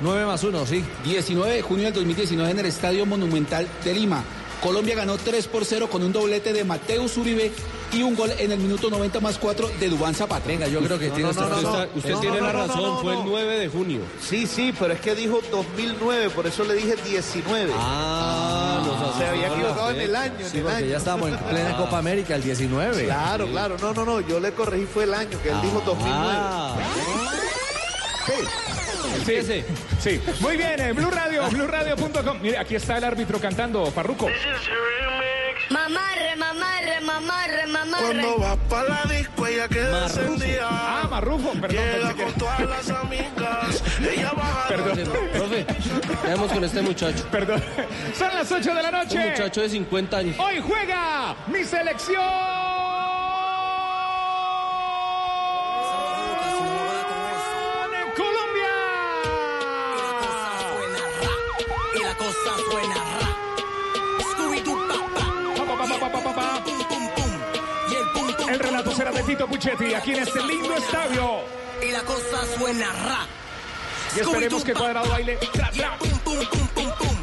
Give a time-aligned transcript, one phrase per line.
[0.00, 0.84] 9 más 1, sí.
[1.04, 4.22] 19 de junio del 2019 en el Estadio Monumental de Lima.
[4.62, 7.50] Colombia ganó 3 por 0 con un doblete de Mateus Uribe
[7.92, 10.46] y un gol en el minuto 90 más 4 de Dubán Zapata.
[10.46, 12.58] Venga, yo creo que tiene no, no, usted, no, usted no, tiene no, la no,
[12.60, 13.24] razón, no, no, fue el no.
[13.26, 14.00] 9 de junio.
[14.20, 17.72] Sí, sí, pero es que dijo 2009, por eso le dije 19.
[17.76, 20.86] Ah, nos se había equivocado en el año, en Sí, el porque año.
[20.86, 23.04] ya estábamos en plena Copa América, el 19.
[23.04, 26.14] Claro, claro, no, no, no, yo le corregí fue el año, que él dijo 2009.
[26.14, 26.76] Ah,
[28.24, 28.32] Sí,
[29.24, 30.20] sí.
[30.40, 32.40] Muy bien, eh, Blue Radio, BlueRadio.com.
[32.40, 34.28] Mire, aquí está el árbitro cantando, Farruco.
[35.70, 38.26] Mamarre, mamarre, mamarre, mamarre.
[38.38, 40.68] vas pa' la disco ella queda encendida.
[40.70, 41.84] Ah, Marrufo, perdón.
[41.84, 43.82] Llega con todas las amigas.
[44.00, 44.98] Ella baja Perdón,
[45.32, 45.66] profe,
[46.22, 47.26] quedamos con este muchacho.
[47.30, 47.62] perdón.
[48.14, 49.16] Son las 8 de la noche.
[49.18, 50.36] Un muchacho de 50 años.
[50.38, 52.20] Hoy juega mi selección.
[69.04, 71.40] Pum, El relato será de Tito Puchetti aquí en este lindo estadio.
[71.82, 73.26] y la cosa suena ra.
[74.16, 75.38] Y esperemos que Cuadrado baile.
[75.52, 77.16] Tra, Y el pum, pum, pum, pum, pum.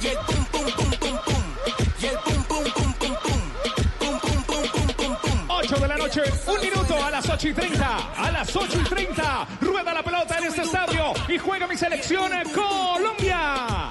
[0.00, 1.42] Y el pum, pum, pum, pum, pum.
[2.00, 3.40] Y el pum, pum, pum, pum, pum.
[3.98, 5.50] Pum, pum, pum, pum, pum, pum.
[5.50, 7.96] 8 de la noche, un minuto a las 8 y 30.
[8.16, 9.46] A las 8 y 30.
[9.60, 13.90] Rueda la pelota en este estadio y juega mi selección eh, Colombia.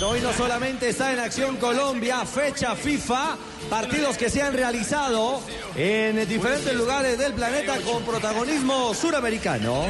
[0.00, 3.36] Pero hoy no solamente está en acción Colombia, fecha FIFA,
[3.68, 5.42] partidos que se han realizado
[5.76, 9.84] en diferentes lugares del planeta con protagonismo suramericano.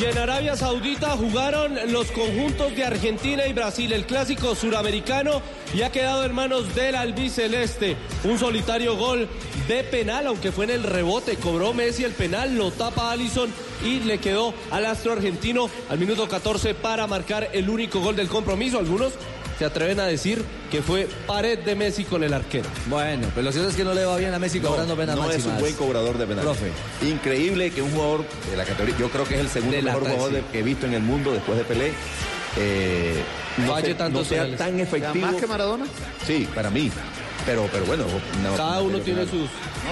[0.00, 5.42] Y en Arabia Saudita jugaron los conjuntos de Argentina y Brasil, el clásico suramericano,
[5.74, 7.98] y ha quedado en manos del albiceleste.
[8.24, 9.28] Un solitario gol
[9.68, 13.52] de penal, aunque fue en el rebote, cobró Messi el penal, lo tapa Allison
[13.84, 18.28] y le quedó al astro argentino al minuto 14 para marcar el único gol del
[18.28, 18.78] compromiso.
[18.78, 19.12] Algunos
[19.60, 22.66] se atreven a decir que fue pared de Messi con el arquero.
[22.86, 25.30] Bueno, pero lo cierto es que no le va bien a Messi cobrando penas no
[25.30, 26.44] es un buen cobrador de penales.
[26.56, 26.72] Profe.
[27.06, 30.00] Increíble que un jugador de la categoría, yo creo que es el segundo De mejor
[30.08, 31.92] jugador de- que he visto en el mundo después de Pelé,
[32.56, 33.22] eh,
[33.58, 34.58] no, Falle se- no sea penales.
[34.58, 35.26] tan efectivo.
[35.26, 35.84] ¿Más que Maradona?
[36.26, 36.90] Sí, para mí.
[37.46, 38.04] Pero, pero bueno.
[38.42, 39.48] no- Cada uno tiene sus...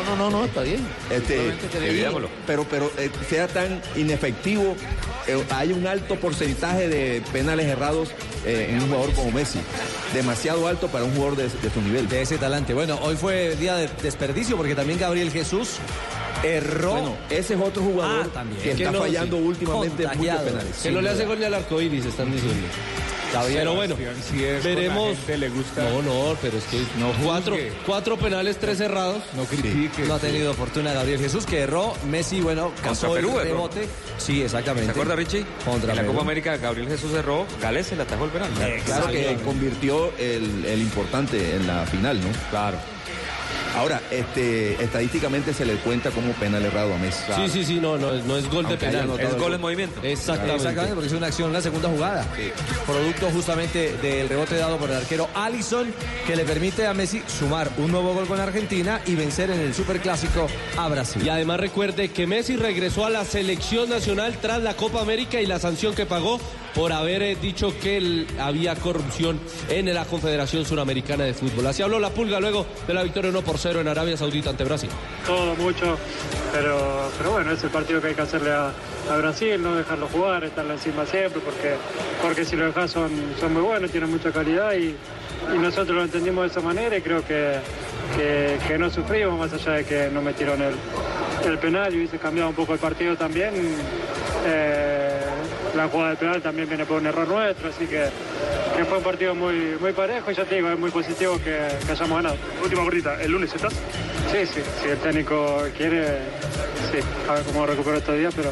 [0.06, 0.86] No, no, no, no, está bien.
[1.10, 1.52] Este,
[1.90, 2.28] digámoslo.
[2.46, 4.76] pero, pero eh, sea tan inefectivo,
[5.26, 8.10] eh, hay un alto porcentaje de penales errados
[8.44, 9.58] eh, en un jugador como Messi.
[10.14, 12.08] Demasiado alto para un jugador de, de su nivel.
[12.08, 12.74] De ese talante.
[12.74, 15.76] Bueno, hoy fue día de desperdicio porque también Gabriel Jesús
[16.44, 16.92] erró.
[16.92, 18.62] Bueno, ese es otro jugador Ah, también.
[18.62, 19.42] que está no, fallando sí.
[19.42, 20.76] últimamente muchos penales.
[20.82, 22.66] Que no le hace gol ni al arco iris, están diciendo.
[23.46, 23.94] Pero bueno,
[24.30, 25.14] Si es veremos.
[25.28, 25.82] le gusta.
[25.90, 27.12] No, no, pero es que No
[27.86, 29.22] cuatro, penales, tres cerrados.
[29.36, 30.04] No critique.
[30.06, 31.94] No ha tenido fortuna Gabriel Jesús, que erró.
[32.08, 33.54] Messi, bueno, cazó Perú, el erró.
[33.54, 33.88] rebote.
[34.18, 34.86] Sí, exactamente.
[34.86, 35.44] ¿Se acuerda, Richie?
[35.64, 36.12] Contra en la Perú.
[36.12, 38.48] Copa América, Gabriel Jesús cerró, Gales se le atajó el penal.
[38.84, 42.28] Claro que convirtió el, el importante en la final, ¿no?
[42.50, 42.78] Claro.
[43.76, 47.20] Ahora, este, estadísticamente se le cuenta como penal errado a Messi.
[47.36, 49.10] Sí, sí, sí, no, no, es- no es gol de Aunque penal.
[49.20, 50.00] Es gol en movimiento.
[50.02, 50.56] Exactamente.
[50.56, 52.26] Exactamente, porque es una acción, una segunda jugada.
[52.86, 55.92] Producto justamente del rebote dado por el arquero Allison,
[56.26, 59.74] que le permite a Messi sumar un nuevo gol con Argentina y vencer en el
[59.74, 60.46] Superclásico
[60.76, 61.22] a Brasil.
[61.24, 65.46] Y además recuerde que Messi regresó a la selección nacional tras la Copa América y
[65.46, 66.40] la sanción que pagó
[66.74, 71.66] por haber eh, dicho que había corrupción en la Confederación Suramericana de Fútbol.
[71.66, 74.64] Así habló la pulga luego de la victoria 1 por 0 en Arabia Saudita ante
[74.64, 74.88] Brasil.
[75.26, 75.98] todo mucho,
[76.52, 78.70] pero, pero bueno, es el partido que hay que hacerle a,
[79.10, 81.74] a Brasil, no dejarlo jugar, estarle encima siempre, porque,
[82.22, 84.94] porque si lo dejas son, son muy buenos, tienen mucha calidad y,
[85.54, 87.56] y nosotros lo entendimos de esa manera y creo que,
[88.16, 90.74] que, que no sufrimos, más allá de que no metieron el,
[91.44, 93.52] el penal y hubiese cambiado un poco el partido también.
[94.46, 95.07] eh,
[95.74, 98.06] la jugada del penal también viene por un error nuestro, así que,
[98.76, 101.58] que fue un partido muy, muy parejo y ya te digo, es muy positivo que,
[101.84, 102.36] que hayamos ganado.
[102.62, 103.72] Última gordita, ¿el lunes estás?
[104.30, 106.18] Sí, sí, si el técnico quiere,
[106.92, 106.98] sí,
[107.28, 108.50] a ver cómo recupero estos días, pero,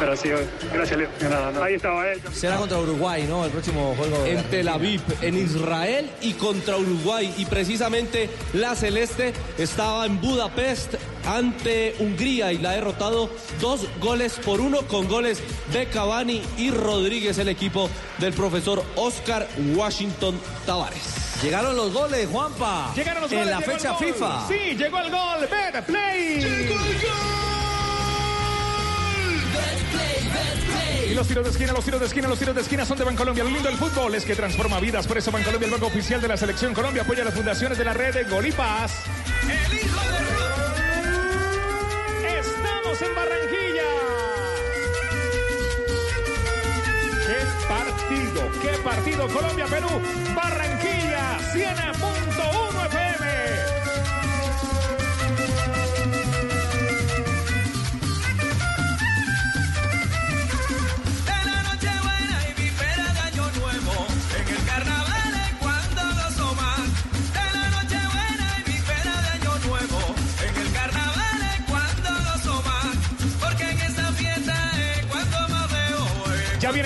[0.00, 0.30] pero sí,
[0.72, 1.08] gracias Leo.
[1.22, 1.66] Nada, nada.
[1.66, 2.20] Ahí estaba él.
[2.32, 3.44] Será contra Uruguay, ¿no?
[3.44, 4.24] El próximo juego.
[4.24, 4.42] de en.
[4.44, 7.34] Tel Aviv, en Israel y contra Uruguay.
[7.36, 10.94] Y precisamente la Celeste estaba en Budapest
[11.28, 13.28] ante Hungría y la ha derrotado
[13.60, 15.42] dos goles por uno con goles
[15.72, 21.40] de Cavani y Rodríguez, el equipo del profesor Oscar Washington Tavares.
[21.42, 22.92] Llegaron los goles, Juanpa.
[22.96, 23.98] Llegaron los en goles, la llegó el fecha gol.
[23.98, 24.48] FIFA.
[24.48, 25.48] Sí, llegó el gol.
[25.50, 26.68] Bet Play.
[31.10, 33.04] Y los tiros de esquina, los tiros de esquina, los tiros de esquina son de
[33.04, 33.44] Bancolombia.
[33.44, 35.06] Lo lindo del fútbol es que transforma vidas.
[35.06, 37.92] Por eso Bancolombia, el banco oficial de la Selección Colombia, apoya las fundaciones de la
[37.92, 38.92] red de Gol y Paz.
[42.38, 43.90] Estamos en Barranquilla.
[47.26, 48.50] ¡Qué partido!
[48.62, 49.28] ¡Qué partido!
[49.28, 50.00] Colombia-Perú,
[50.36, 53.77] Barranquilla, 100.1 FM.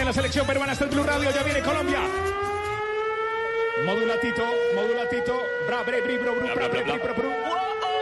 [0.02, 2.00] Viene la selección peruana hasta el Blue Radio, ya viene Colombia.
[3.84, 4.44] Modulatito,
[4.74, 5.46] modulatito.
[5.68, 7.32] Bra, bre, bri, bro, bru, bra, bre, bri, bro, bru.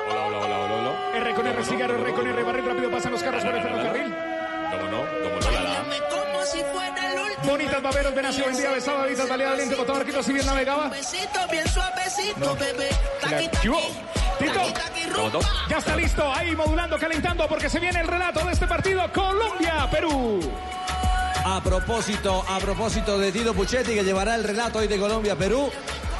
[0.08, 1.18] Hola, hola, hola, hola, hola.
[1.18, 4.14] R con R, cigarro, R con R, barril rápido, pasan los carros por el ferrocarril.
[4.70, 5.04] ¿Cómo no?
[5.22, 5.50] ¿Cómo no?
[5.50, 6.08] La, la.
[6.08, 7.44] Como si fuera el último.
[7.44, 10.88] Bonitas baberos, Venacio, buen día, besado, balitas, baleada, lente, botón, arquito, si bien navegaba.
[10.88, 12.88] Besito bien suavecito, bebé.
[14.38, 14.62] Tito,
[15.68, 20.40] ya está listo, ahí modulando, calentando, porque se viene el relato de este partido, Colombia-Perú.
[21.50, 25.68] A propósito, a propósito de Tito Puchetti, que llevará el relato hoy de Colombia-Perú.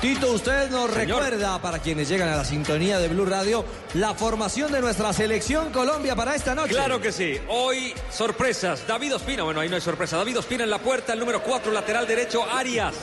[0.00, 4.73] Tito, usted nos recuerda, para quienes llegan a la sintonía de Blue Radio, la formación
[4.73, 6.73] de nuestra selección Colombia para esta noche.
[6.73, 7.38] Claro que sí.
[7.49, 8.87] Hoy sorpresas.
[8.87, 10.17] David Ospina, bueno, ahí no hay sorpresa.
[10.17, 12.94] David Ospina en la puerta, el número 4, lateral derecho, Arias.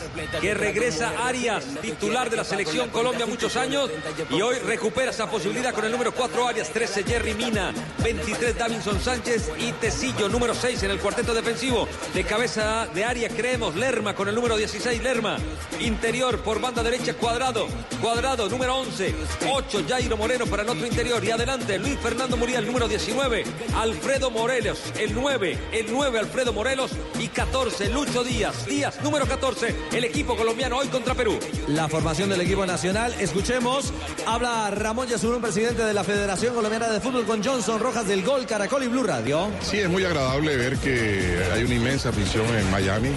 [0.42, 3.92] Que regresa Arias, titular de la selección Colombia muchos años.
[4.32, 9.00] Y hoy recupera esa posibilidad con el número 4, Arias, 13, Jerry Mina, 23, Davinson
[9.00, 11.88] Sánchez y Tecillo, número 6 en el cuarteto defensivo.
[12.16, 15.38] De cabeza de Arias creemos Lerma con el número 16, Lerma.
[15.80, 17.68] Interior por banda derecha, Cuadrado.
[18.02, 19.14] Cuadrado, número 11.
[19.52, 21.24] 8, Jairo Moreno para el otro interior.
[21.24, 23.44] Y adelante, Luis Fernando Muriel, número 19.
[23.76, 25.58] Alfredo Morelos, el 9.
[25.74, 26.92] El 9, Alfredo Morelos.
[27.20, 28.66] Y 14, Lucho Díaz.
[28.66, 29.76] Díaz, número 14.
[29.92, 31.38] El equipo colombiano hoy contra Perú.
[31.68, 33.14] La formación del equipo nacional.
[33.20, 33.92] Escuchemos.
[34.26, 38.46] Habla Ramón Yesurún, presidente de la Federación Colombiana de Fútbol, con Johnson Rojas del Gol,
[38.46, 39.50] Caracol y Blue Radio.
[39.62, 43.10] Sí, es muy agradable ver que hay una inmensa afición en Miami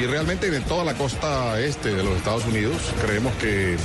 [0.00, 2.76] y realmente en toda la costa este de los Estados Unidos.
[3.04, 3.76] Creemos que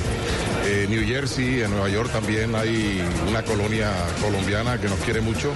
[0.66, 3.92] en New Jersey, en Nueva York también hay una colonia
[4.22, 5.54] colombiana que nos quiere mucho,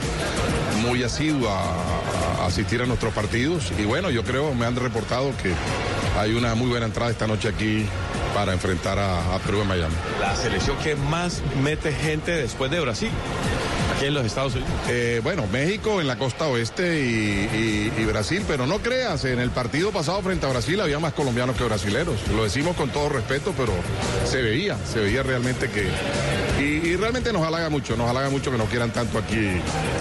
[0.82, 5.32] muy asidua a, a asistir a nuestros partidos y bueno, yo creo, me han reportado
[5.42, 5.54] que
[6.18, 7.86] hay una muy buena entrada esta noche aquí
[8.34, 9.96] para enfrentar a, a Perú en Miami.
[10.20, 13.10] La selección que más mete gente después de Brasil,
[14.00, 14.72] aquí en los Estados Unidos.
[14.88, 19.40] Eh, bueno, México en la costa oeste y, y- y Brasil, pero no creas, en
[19.40, 22.16] el partido pasado frente a Brasil había más colombianos que brasileros.
[22.36, 23.74] Lo decimos con todo respeto, pero
[24.26, 25.88] se veía, se veía realmente que...
[26.60, 29.36] Y, y realmente nos halaga mucho, nos halaga mucho que nos quieran tanto aquí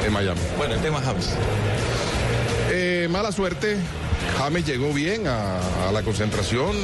[0.06, 0.40] en Miami.
[0.56, 1.30] Bueno, el tema James.
[2.70, 3.76] Eh, mala suerte.
[4.38, 6.76] James llegó bien a, a la concentración,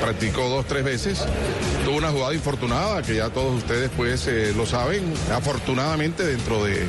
[0.00, 1.24] practicó dos, tres veces.
[1.84, 5.12] Tuvo una jugada infortunada, que ya todos ustedes pues eh, lo saben.
[5.32, 6.86] Afortunadamente dentro de,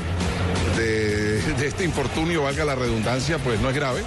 [0.77, 4.01] de, de este infortunio, valga la redundancia, pues no es grave.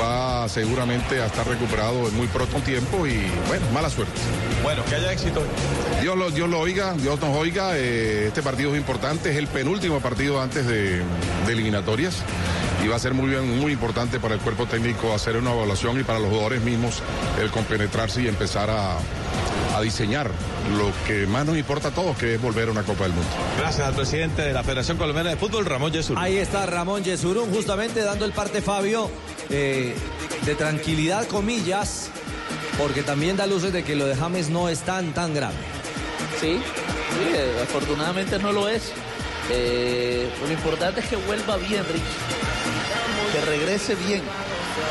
[0.00, 4.12] Va seguramente a estar recuperado en muy pronto tiempo y bueno, mala suerte.
[4.62, 5.42] Bueno, que haya éxito.
[6.00, 7.76] Dios lo, Dios lo oiga, Dios nos oiga.
[7.76, 10.98] eh, este partido es importante, es el penúltimo partido antes de,
[11.46, 12.14] de eliminatorias
[12.84, 15.98] y va a ser muy bien, muy importante para el cuerpo técnico hacer una evaluación
[16.00, 17.02] y para los jugadores mismos
[17.40, 18.98] el compenetrarse y empezar a,
[19.76, 20.30] a diseñar
[20.76, 23.30] lo que más nos importa a todos, que es volver a una Copa del Mundo.
[23.58, 26.18] Gracias al presidente de la Federación Colombiana de Fútbol, Ramón Yesur.
[26.18, 29.10] Ahí está Ramón Yesurún, justamente dando el parte, Fabio,
[29.50, 29.94] eh,
[30.44, 32.10] de tranquilidad, comillas,
[32.76, 35.56] porque también da luces de que lo de James no es tan, tan grave.
[36.40, 38.92] Sí, sí, eh, afortunadamente no lo es.
[39.50, 42.04] Eh, lo importante es que vuelva bien, Ricky.
[43.32, 44.22] que regrese bien,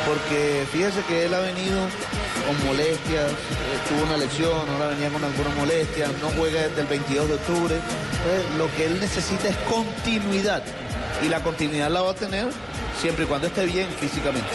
[0.07, 1.79] porque fíjese que él ha venido
[2.45, 6.87] con molestias, eh, tuvo una lesión, ahora venía con alguna molestia, no juega desde el
[6.87, 7.75] 22 de octubre.
[7.75, 10.63] Entonces, lo que él necesita es continuidad
[11.23, 12.47] y la continuidad la va a tener
[13.01, 14.49] siempre y cuando esté bien físicamente.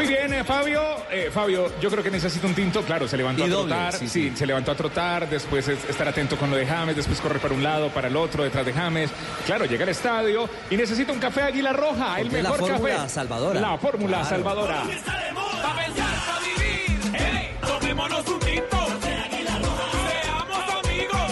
[0.00, 3.42] Muy bien, tiene Fabio, eh, Fabio, yo creo que necesita un tinto, claro, se levantó
[3.42, 4.36] Y a doble, trotar, sí, sí, sí.
[4.36, 7.52] se levantó a trotar, después es estar atento con lo de James, después correr para
[7.54, 9.10] un lado, para el otro, detrás de James.
[9.44, 12.70] Claro, llega al estadio y necesita un café Águila Roja, el Porque es la mejor
[12.70, 13.08] fórmula café.
[13.10, 13.60] salvadora.
[13.60, 14.28] La fórmula Claro.
[14.36, 14.82] salvadora.
[14.84, 16.98] Pa' pensar, pa' vivir.
[17.20, 17.50] ¡Ey!
[17.60, 18.78] Tomémonos un tinto.
[19.02, 21.30] Seamos amigos.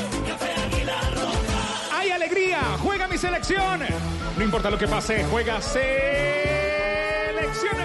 [1.94, 2.60] ¡Hay alegría!
[2.82, 3.80] ¡Juega mi selección!
[4.36, 5.88] No importa lo que pase, juega Selección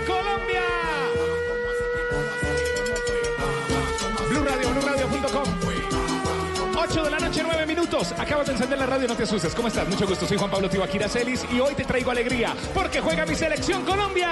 [0.05, 0.52] Colombia.
[5.23, 5.43] BlueRadio.com.
[6.75, 8.11] 8 de la noche, 9 minutos.
[8.17, 9.55] Acabas de encender la radio, no te asustes.
[9.55, 9.87] ¿Cómo estás?
[9.87, 10.25] Mucho gusto.
[10.27, 14.29] Soy Juan Pablo Tibaquira Celis y hoy te traigo alegría porque juega mi selección Colombia.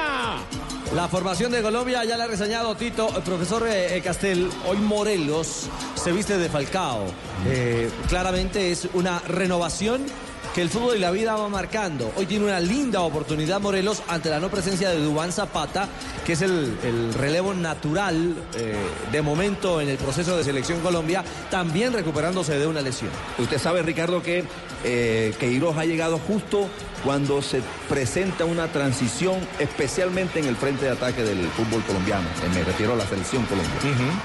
[0.94, 3.10] La formación de Colombia ya la ha reseñado Tito.
[3.16, 7.06] El profesor eh, eh, Castel, hoy Morelos se viste de Falcao.
[7.48, 10.06] Eh, claramente es una renovación
[10.54, 12.12] que el fútbol y la vida va marcando.
[12.18, 15.88] Hoy tiene una linda oportunidad Morelos ante la no presencia de Dubán Zapata,
[16.26, 18.76] que es el, el relevo natural eh,
[19.12, 23.12] de momento en el proceso de selección Colombia, también recuperándose de una lesión.
[23.38, 24.44] Usted sabe, Ricardo, que
[24.84, 26.68] eh, Queiroz ha llegado justo
[27.04, 32.28] cuando se presenta una transición, especialmente en el frente de ataque del fútbol colombiano.
[32.44, 33.72] Eh, me refiero a la selección Colombia.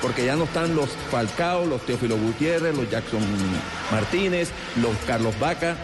[0.03, 3.21] Porque ya no están los Falcao, los Teófilo Gutiérrez, los Jackson
[3.93, 4.51] Martínez,
[4.83, 5.77] los Carlos Vaca.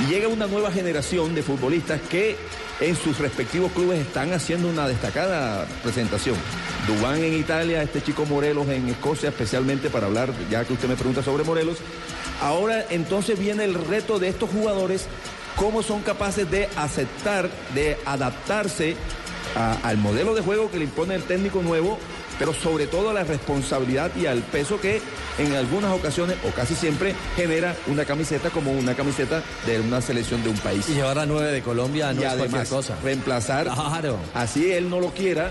[0.00, 2.36] Y llega una nueva generación de futbolistas que
[2.80, 6.36] en sus respectivos clubes están haciendo una destacada presentación.
[6.86, 10.96] Dubán en Italia, este chico Morelos en Escocia, especialmente para hablar, ya que usted me
[10.96, 11.78] pregunta sobre Morelos.
[12.42, 15.06] Ahora entonces viene el reto de estos jugadores,
[15.56, 18.96] cómo son capaces de aceptar, de adaptarse
[19.84, 21.98] al modelo de juego que le impone el técnico nuevo,
[22.38, 25.00] pero sobre todo a la responsabilidad y al peso que
[25.38, 30.42] en algunas ocasiones, o casi siempre, genera una camiseta como una camiseta de una selección
[30.42, 30.88] de un país.
[30.88, 32.96] Y llevar a nueve de Colombia no y es cualquier además cosa.
[33.02, 34.18] reemplazar, Claro.
[34.34, 35.50] así él no lo quiera,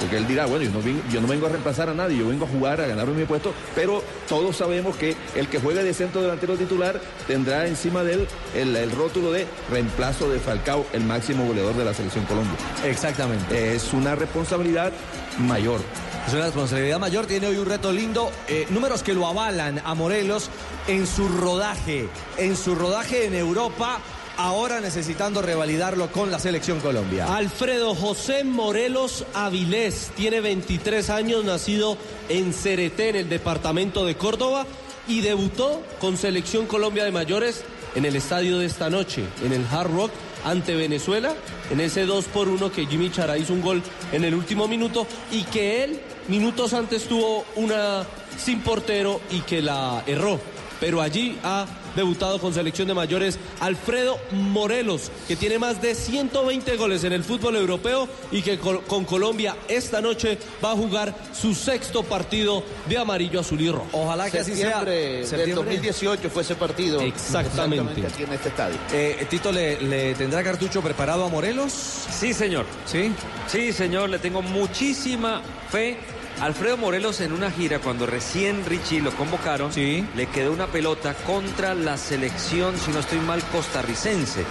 [0.00, 2.28] porque él dirá, bueno, yo no, vin- yo no vengo a reemplazar a nadie, yo
[2.28, 5.94] vengo a jugar, a ganarme mi puesto, pero todos sabemos que el que juegue de
[5.94, 11.04] centro delantero titular tendrá encima de él el, el rótulo de reemplazo de Falcao, el
[11.04, 12.56] máximo goleador de la selección Colombia.
[12.84, 13.74] Exactamente.
[13.74, 14.92] Es una responsabilidad
[15.38, 15.80] mayor.
[16.26, 18.32] Es una responsabilidad mayor, tiene hoy un reto lindo.
[18.48, 20.50] eh, números que lo avalan a Morelos
[20.88, 24.00] en su rodaje, en su rodaje en Europa,
[24.36, 27.34] ahora necesitando revalidarlo con la selección Colombia.
[27.34, 31.96] Alfredo José Morelos Avilés tiene 23 años, nacido
[32.28, 34.66] en Cereté, en el departamento de Córdoba,
[35.08, 37.64] y debutó con Selección Colombia de Mayores
[37.94, 40.10] en el estadio de esta noche, en el Hard Rock
[40.44, 41.34] ante Venezuela,
[41.70, 45.06] en ese 2 por 1 que Jimmy Chara hizo un gol en el último minuto
[45.32, 48.04] y que él minutos antes tuvo una
[48.36, 50.38] sin portero y que la erró.
[50.78, 56.76] Pero allí ha debutado con selección de mayores Alfredo Morelos, que tiene más de 120
[56.76, 61.54] goles en el fútbol europeo y que con Colombia esta noche va a jugar su
[61.54, 63.86] sexto partido de amarillo, azul y rojo.
[63.92, 64.66] Ojalá que así sea.
[64.66, 65.54] Septiembre del Septiembre.
[65.54, 67.00] 2018 fue ese partido.
[67.00, 68.06] Exactamente.
[68.06, 68.76] aquí en este estadio.
[68.92, 71.72] Eh, Tito, ¿le, le tendrá cartucho preparado a Morelos?
[71.72, 72.66] Sí, señor.
[72.84, 73.12] ¿Sí?
[73.48, 75.98] Sí, señor, le tengo muchísima fe.
[76.40, 81.74] Alfredo Morelos en una gira, cuando recién Richie lo convocaron, le quedó una pelota contra
[81.74, 84.44] la selección, si no estoy mal, costarricense.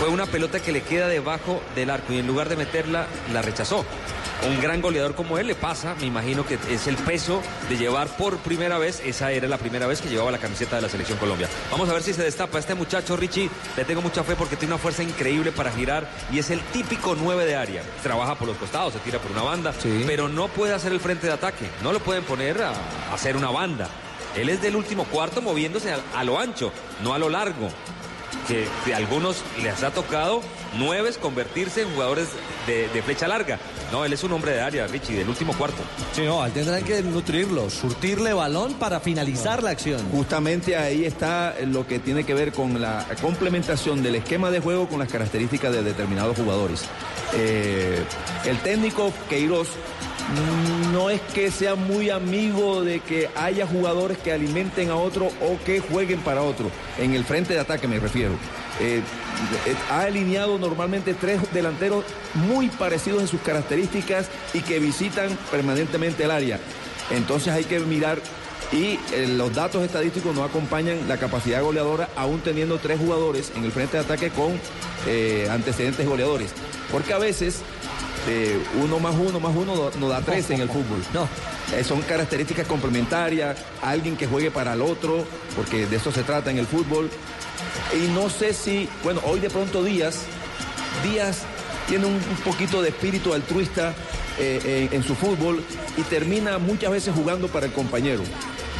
[0.00, 3.42] Fue una pelota que le queda debajo del arco y en lugar de meterla, la
[3.42, 3.84] rechazó.
[4.46, 8.08] Un gran goleador como él le pasa, me imagino que es el peso de llevar
[8.08, 11.18] por primera vez, esa era la primera vez que llevaba la camiseta de la selección
[11.18, 11.46] Colombia.
[11.70, 14.72] Vamos a ver si se destapa este muchacho Richie, le tengo mucha fe porque tiene
[14.74, 17.82] una fuerza increíble para girar y es el típico 9 de área.
[18.02, 19.74] Trabaja por los costados, se tira por una banda,
[20.06, 23.36] pero no puede hacer el frente de ataque, no lo pueden poner a, a hacer
[23.36, 23.88] una banda.
[24.36, 27.68] Él es del último cuarto moviéndose a, a lo ancho, no a lo largo
[28.50, 30.42] que de algunos les ha tocado
[30.76, 32.28] nueves convertirse en jugadores
[32.66, 33.58] de, de flecha larga.
[33.92, 35.82] No, él es un hombre de área, Richie, del último cuarto.
[36.12, 40.00] Sí, no, tendrán que nutrirlo, surtirle balón para finalizar la acción.
[40.10, 44.88] Justamente ahí está lo que tiene que ver con la complementación del esquema de juego
[44.88, 46.84] con las características de determinados jugadores.
[47.34, 48.02] Eh,
[48.44, 49.68] el técnico Queiroz
[50.92, 55.58] no es que sea muy amigo de que haya jugadores que alimenten a otro o
[55.64, 56.70] que jueguen para otro.
[56.98, 58.32] En el frente de ataque me refiero.
[58.80, 59.02] Eh,
[59.66, 66.24] eh, ha alineado normalmente tres delanteros muy parecidos en sus características y que visitan permanentemente
[66.24, 66.58] el área.
[67.10, 68.18] Entonces hay que mirar
[68.72, 73.64] y eh, los datos estadísticos no acompañan la capacidad goleadora, aún teniendo tres jugadores en
[73.64, 74.58] el frente de ataque con
[75.50, 76.50] antecedentes goleadores.
[76.92, 77.62] Porque a veces
[78.28, 81.02] eh, uno más uno más uno no, no da tres en el fútbol.
[81.12, 81.28] No.
[81.74, 85.24] Eh, son características complementarias, alguien que juegue para el otro,
[85.56, 87.10] porque de eso se trata en el fútbol.
[87.94, 90.20] Y no sé si, bueno, hoy de pronto Díaz,
[91.04, 91.42] Díaz
[91.88, 93.94] tiene un, un poquito de espíritu altruista
[94.38, 95.62] eh, en, en su fútbol
[95.96, 98.22] y termina muchas veces jugando para el compañero.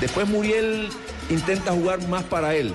[0.01, 0.89] Después Muriel
[1.29, 2.75] intenta jugar más para él.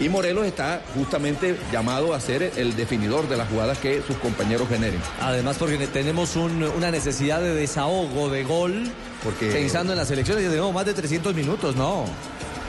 [0.00, 4.66] Y Morelos está justamente llamado a ser el definidor de las jugadas que sus compañeros
[4.68, 4.98] generen.
[5.20, 8.90] Además, porque tenemos un- una necesidad de desahogo, de gol,
[9.22, 12.06] Porque- pensando en las elecciones, tenemos más de 300 minutos, ¿no?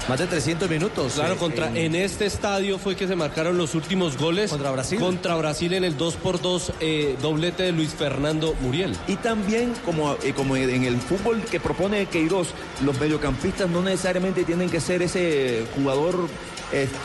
[0.10, 1.13] Más de 300 minutos.
[1.13, 4.50] Claro, eh, contra, en este estadio fue que se marcaron los últimos goles.
[4.50, 5.00] ¿Contra Brasil?
[5.00, 8.96] Contra Brasil en el 2x2, eh, doblete de Luis Fernando Muriel.
[9.08, 12.50] Y también, como, eh, como en el fútbol que propone Queiroz,
[12.84, 16.27] los mediocampistas no necesariamente tienen que ser ese jugador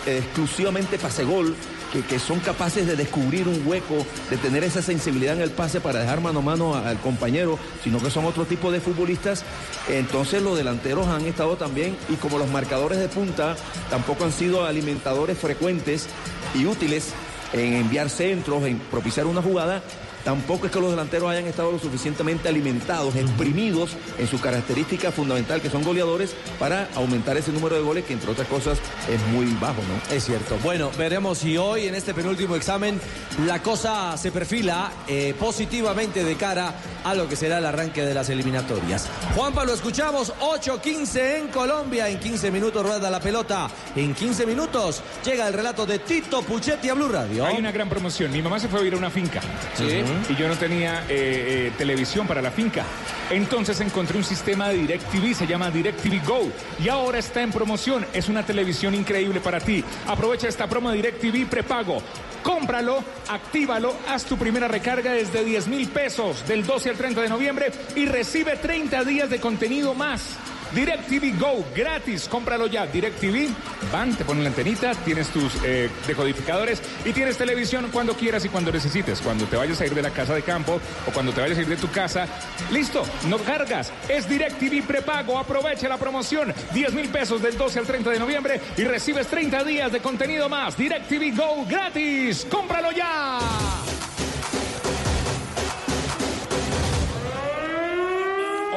[0.06, 1.56] exclusivamente pase-gol,
[2.02, 6.00] que, son capaces de descubrir un hueco, de tener esa sensibilidad en el pase para
[6.00, 9.44] dejar mano a mano al compañero, sino que son otro tipo de futbolistas.
[9.88, 13.56] Entonces los delanteros han estado también, y como los marcadores de punta
[13.90, 16.06] tampoco han sido alimentadores frecuentes
[16.54, 17.12] y útiles
[17.52, 19.82] en enviar centros, en propiciar una jugada,
[20.26, 25.60] tampoco es que los delanteros hayan estado lo suficientemente alimentados, exprimidos en su característica fundamental,
[25.60, 28.78] que son goleadores, para aumentar ese número de goles, que entre otras cosas
[29.08, 30.14] es muy bajo, ¿no?
[30.14, 30.58] Es cierto.
[30.64, 33.00] Bueno, veremos si hoy en este penúltimo examen
[33.46, 38.12] la cosa se perfila eh, positivamente de cara a lo que será el arranque de
[38.12, 39.08] las eliminatorias.
[39.36, 42.08] Juanpa, lo escuchamos, 8-15 en Colombia.
[42.08, 43.68] En 15 minutos rueda la pelota.
[43.94, 47.46] En 15 minutos llega el relato de Tito Puchetti a Blue Radio.
[47.46, 48.32] Hay una gran promoción.
[48.32, 49.40] Mi mamá se fue a vivir a una finca.
[49.76, 50.02] Sí.
[50.28, 52.84] Y yo no tenía eh, eh, televisión para la finca.
[53.30, 56.50] Entonces encontré un sistema de DirecTV, se llama DirecTV Go.
[56.82, 58.06] Y ahora está en promoción.
[58.12, 59.84] Es una televisión increíble para ti.
[60.06, 62.02] Aprovecha esta promo de DirecTV prepago.
[62.42, 67.28] Cómpralo, actívalo, haz tu primera recarga desde 10 mil pesos del 12 al 30 de
[67.28, 70.36] noviembre y recibe 30 días de contenido más.
[70.74, 72.86] DirecTV Go, gratis, cómpralo ya.
[72.86, 73.48] DirecTV,
[73.92, 78.48] van, te ponen la antenita, tienes tus eh, decodificadores y tienes televisión cuando quieras y
[78.48, 79.20] cuando necesites.
[79.20, 81.62] Cuando te vayas a ir de la casa de campo o cuando te vayas a
[81.62, 82.26] ir de tu casa,
[82.70, 83.92] listo, no cargas.
[84.08, 86.52] Es DirecTV prepago, aprovecha la promoción.
[86.74, 90.48] 10 mil pesos del 12 al 30 de noviembre y recibes 30 días de contenido
[90.48, 90.76] más.
[90.76, 93.38] DirecTV Go, gratis, cómpralo ya.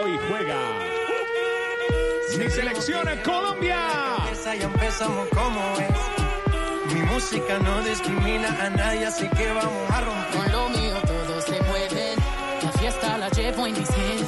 [0.01, 0.88] Hoy juega
[2.37, 4.15] mi selección Colombia.
[4.19, 6.93] Empieza y empezamos como es.
[6.93, 10.41] Mi música no discrimina a nadie, así que vamos a romper.
[10.41, 12.19] Con lo mío todos se mueven.
[12.63, 14.27] La fiesta la llevo en mis genes.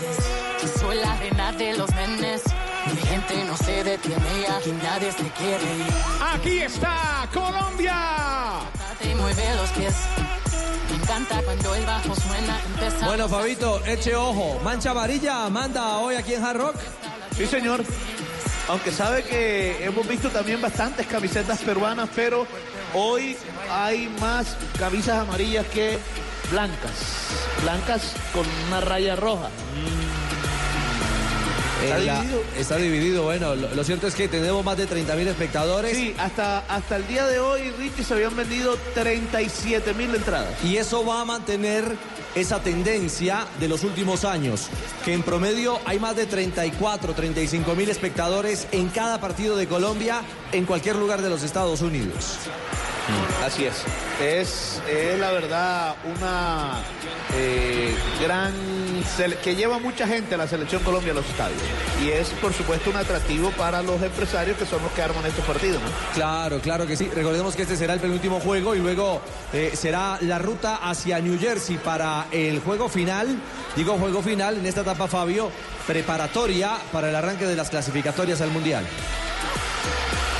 [0.61, 2.43] Yo soy la reina de los nenes.
[2.87, 5.93] Mi gente no se detiene y aquí nadie se quiere ir.
[6.33, 8.59] Aquí está Colombia.
[8.99, 9.93] Te mueve los pies.
[10.89, 12.59] Me encanta cuando el bajo suena.
[13.05, 14.59] Bueno, Fabito, eche ojo.
[14.63, 16.75] Mancha amarilla manda hoy aquí en Hard Rock.
[17.35, 17.83] Sí, señor.
[18.67, 22.45] Aunque sabe que hemos visto también bastantes camisetas peruanas, pero
[22.93, 23.35] hoy
[23.69, 25.97] hay más camisas amarillas que
[26.51, 27.27] blancas.
[27.61, 29.49] Blancas con una raya roja.
[31.83, 32.43] Está la- dividido.
[32.57, 33.23] está dividido.
[33.23, 35.95] Bueno, lo, lo cierto es que tenemos más de 30 mil espectadores.
[35.97, 40.53] Sí, hasta, hasta el día de hoy, Richie, se habían vendido 37 mil entradas.
[40.63, 41.83] Y eso va a mantener
[42.35, 44.67] esa tendencia de los últimos años,
[45.03, 50.21] que en promedio hay más de 34, 35 mil espectadores en cada partido de Colombia
[50.53, 52.37] en cualquier lugar de los Estados Unidos.
[53.43, 53.83] Así es.
[54.21, 56.79] Es, es la verdad una
[57.35, 58.53] eh, gran...
[59.43, 61.59] que lleva mucha gente a la selección Colombia a los estadios.
[62.03, 65.45] Y es, por supuesto, un atractivo para los empresarios que son los que arman estos
[65.45, 65.89] partidos, ¿no?
[66.13, 67.09] Claro, claro que sí.
[67.13, 69.21] Recordemos que este será el penúltimo juego y luego
[69.53, 73.35] eh, será la ruta hacia New Jersey para el juego final.
[73.75, 75.51] Digo juego final en esta etapa, Fabio,
[75.87, 78.85] preparatoria para el arranque de las clasificatorias al Mundial.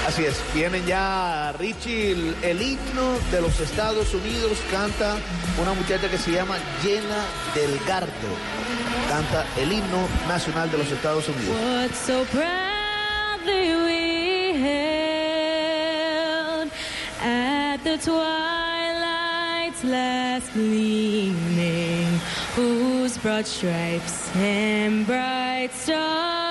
[0.08, 2.12] Así es, vienen ya Richie,
[2.42, 5.18] el, himno de los Estados Unidos, canta
[5.62, 8.12] una muchacha que se llama Llena Delgardo,
[9.08, 11.56] canta el himno nacional de los Estados Unidos.
[12.06, 14.22] So proudly we
[17.24, 17.98] at the
[19.84, 20.56] last
[22.56, 26.51] whose broad stripes and bright stars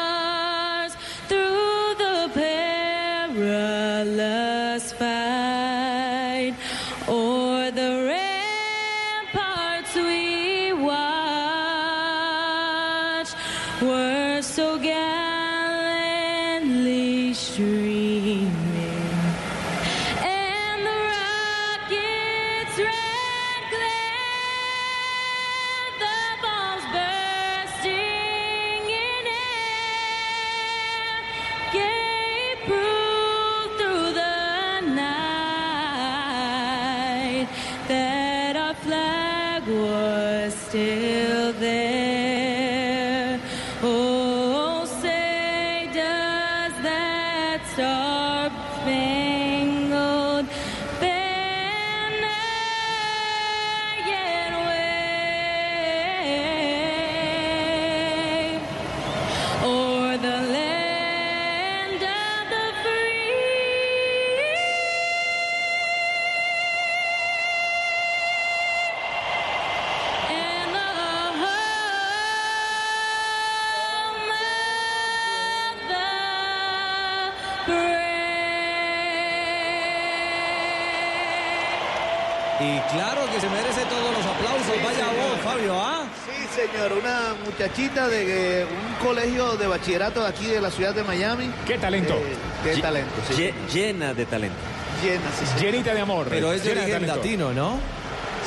[87.80, 91.50] muchachita de eh, un colegio de bachillerato de aquí de la ciudad de Miami.
[91.66, 92.14] ¿Qué talento?
[92.14, 93.34] Eh, qué Lle- talento, sí.
[93.42, 94.56] lle- llena de talento.
[95.02, 95.64] Llena, sí, sí.
[95.64, 96.26] Llenita de amor.
[96.28, 97.78] Pero es de origen latino, ¿no?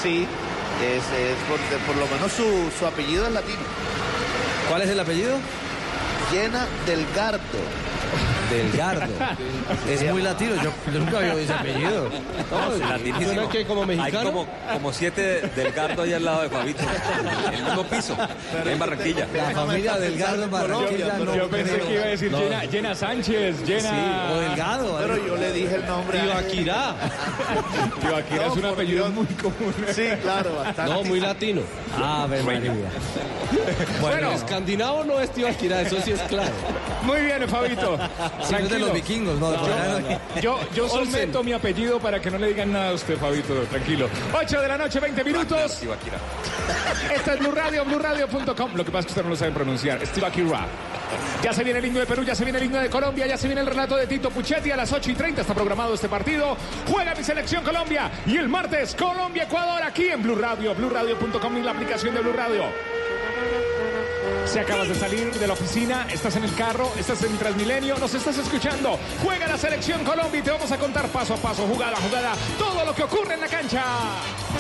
[0.02, 0.28] Sí,
[0.84, 3.60] es, es por, de- por lo menos su, su apellido es latino.
[4.69, 5.38] ¿Cuál es el apellido?
[6.32, 7.39] Llena del Gardo.
[8.54, 9.13] Delgardo.
[9.89, 10.56] es muy latino.
[10.63, 12.10] Yo, yo nunca había oído ese apellido.
[12.52, 13.34] No, es latinísimo.
[13.34, 14.32] ¿Suena que como Hay mexicano?
[14.32, 16.84] como, como siete del Gardo ahí al lado de Fabito.
[17.48, 18.18] En el mismo piso,
[18.66, 19.28] en Barranquilla.
[19.36, 21.88] La familia Delgado en Barranquilla no Yo pensé creo.
[21.88, 22.39] que iba a decir No.
[22.39, 23.89] llena, llena Sánchez, llena.
[23.89, 24.98] Sí, o Delgado.
[25.02, 26.20] Pero yo le dije el nombre.
[26.20, 26.96] a- Ibaquirá.
[28.46, 29.74] Es un apellido muy común.
[29.94, 30.92] Sí, claro, bastante.
[30.94, 31.62] No, muy latino.
[32.02, 32.74] Ave María.
[34.02, 36.52] Bueno, Escandinavo no es Tibaquirá, eso sí es claro.
[37.04, 37.98] muy bien, Fabito.
[38.45, 39.51] Si no es de los vikingos, no.
[39.51, 40.41] de por allá no.
[40.41, 44.10] Yo, yo someto mi apellido para que no le digan nada a usted, Fabito, tranquilo.
[44.34, 45.82] 8 de la noche, 20 minutos.
[47.13, 48.75] Esta es Blue Radio, BlueRadio.com.
[48.75, 50.06] Lo que pasa es que usted no lo sabe pronunciar.
[50.06, 50.67] Steve Akira.
[51.43, 53.38] Ya se viene el himno de Perú, ya se viene el himno de Colombia, ya
[53.38, 55.41] se viene el relato de Tito Puchetti a las 8 y 30.
[55.41, 56.56] Está programado este partido.
[56.89, 58.12] Juega mi selección Colombia.
[58.25, 62.63] Y el martes, Colombia-Ecuador aquí en Blue Radio, BlueRadio.com y la aplicación de Blue Radio.
[64.46, 68.14] Si acabas de salir de la oficina, estás en el carro, estás en Transmilenio, nos
[68.14, 69.00] estás escuchando.
[69.24, 72.34] Juega la selección Colombia y te vamos a contar paso a paso, jugada a jugada,
[72.58, 73.84] todo lo que ocurre en la cancha.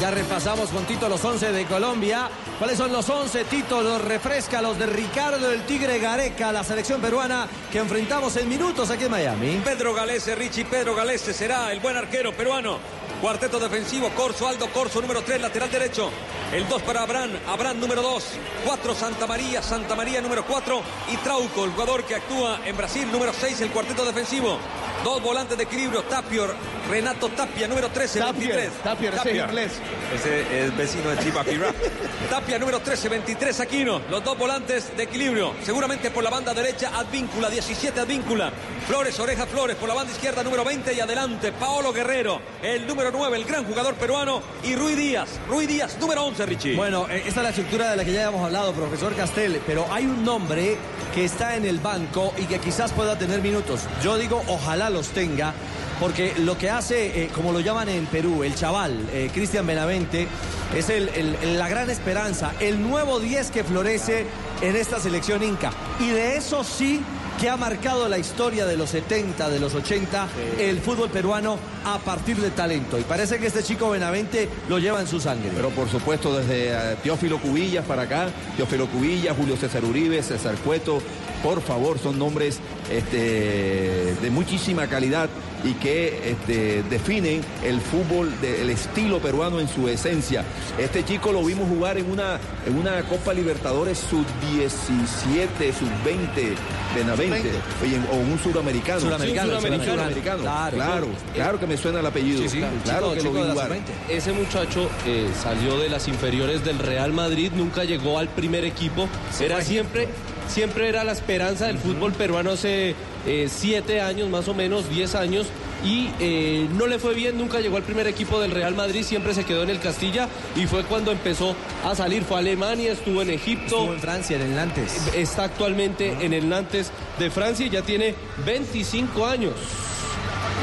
[0.01, 2.29] Ya repasamos con Tito los 11 de Colombia.
[2.57, 3.45] ¿Cuáles son los 11?
[3.45, 8.49] Tito los refresca, los de Ricardo el Tigre Gareca, la selección peruana que enfrentamos en
[8.49, 9.61] minutos aquí en Miami.
[9.63, 13.02] Pedro Galese, Richie Pedro Galese será el buen arquero peruano.
[13.23, 16.11] Cuarteto defensivo, Corso, Aldo Corso, número 3, lateral derecho.
[16.51, 18.23] El 2 para Abraham, Abraham número 2.
[18.65, 20.81] 4 Santa María, Santa María número 4.
[21.09, 24.59] Y Trauco, el jugador que actúa en Brasil, número 6, el cuarteto defensivo.
[25.05, 26.47] Dos volantes de equilibrio, Tapio,
[26.89, 28.83] Renato Tapia, número 13, Tapier, 23.
[28.83, 29.71] Tapier, ese es inglés.
[30.15, 31.73] Ese es vecino de Chipaquirá.
[32.29, 34.01] Tapia número 13, 23 Aquino.
[34.09, 35.53] Los dos volantes de equilibrio.
[35.63, 38.51] Seguramente por la banda derecha, Advíncula, 17 Advíncula.
[38.85, 39.77] Flores, Oreja Flores.
[39.77, 42.41] Por la banda izquierda, número 20 y adelante, Paolo Guerrero.
[42.61, 44.41] El número 9, el gran jugador peruano.
[44.63, 45.29] Y Rui Díaz.
[45.47, 46.75] Rui Díaz, número 11, Richie.
[46.75, 49.85] Bueno, eh, esta es la estructura de la que ya hemos hablado, profesor Castel, pero
[49.91, 50.77] hay un nombre
[51.13, 53.81] que está en el banco y que quizás pueda tener minutos.
[54.03, 55.53] Yo digo, ojalá los tenga,
[55.99, 60.27] porque lo que hace, eh, como lo llaman en Perú, el chaval, eh, Cristian Benavente,
[60.75, 64.25] es el- la gran esperanza, el nuevo 10 que florece
[64.61, 65.71] en esta selección inca.
[65.99, 66.99] Y de eso sí
[67.39, 70.27] que ha marcado la historia de los 70, de los 80,
[70.59, 72.99] el fútbol peruano a partir de talento.
[72.99, 75.51] Y parece que este chico Benavente lo lleva en su sangre.
[75.55, 80.55] Pero por supuesto, desde eh, Teófilo Cubillas para acá, Teófilo Cubillas, Julio César Uribe, César
[80.63, 81.01] Cueto,
[81.43, 85.29] por favor, son nombres este, de muchísima calidad
[85.63, 90.43] y que este, definen el fútbol, de- el estilo peruano en su esencia.
[90.77, 96.55] Este chico lo vimos jugar en una, en una Copa Libertadores sub-17, sub-20,
[96.95, 97.49] Benavente,
[97.81, 98.99] oye, o un suramericano.
[98.99, 99.93] Suramericano, Sí, suramericano.
[99.93, 100.41] suramericano.
[100.43, 100.75] Claro.
[100.77, 102.41] Claro, claro, que me suena el apellido.
[102.43, 103.67] Sí, sí, claro chico- que chico lo vi jugar.
[103.69, 104.13] sub-20.
[104.13, 109.07] Ese muchacho eh, salió de las inferiores del Real Madrid, nunca llegó al primer equipo.
[109.39, 110.07] Era siempre,
[110.47, 115.15] siempre era la esperanza del fútbol peruano hace eh, siete años, más o menos, diez
[115.15, 115.47] años.
[115.85, 119.33] Y eh, no le fue bien, nunca llegó al primer equipo del Real Madrid, siempre
[119.33, 122.23] se quedó en el Castilla y fue cuando empezó a salir.
[122.23, 123.79] Fue a Alemania, estuvo en Egipto.
[123.79, 125.09] Estuvo en Francia, en el Nantes.
[125.13, 129.53] Está actualmente en el Nantes de Francia y ya tiene 25 años.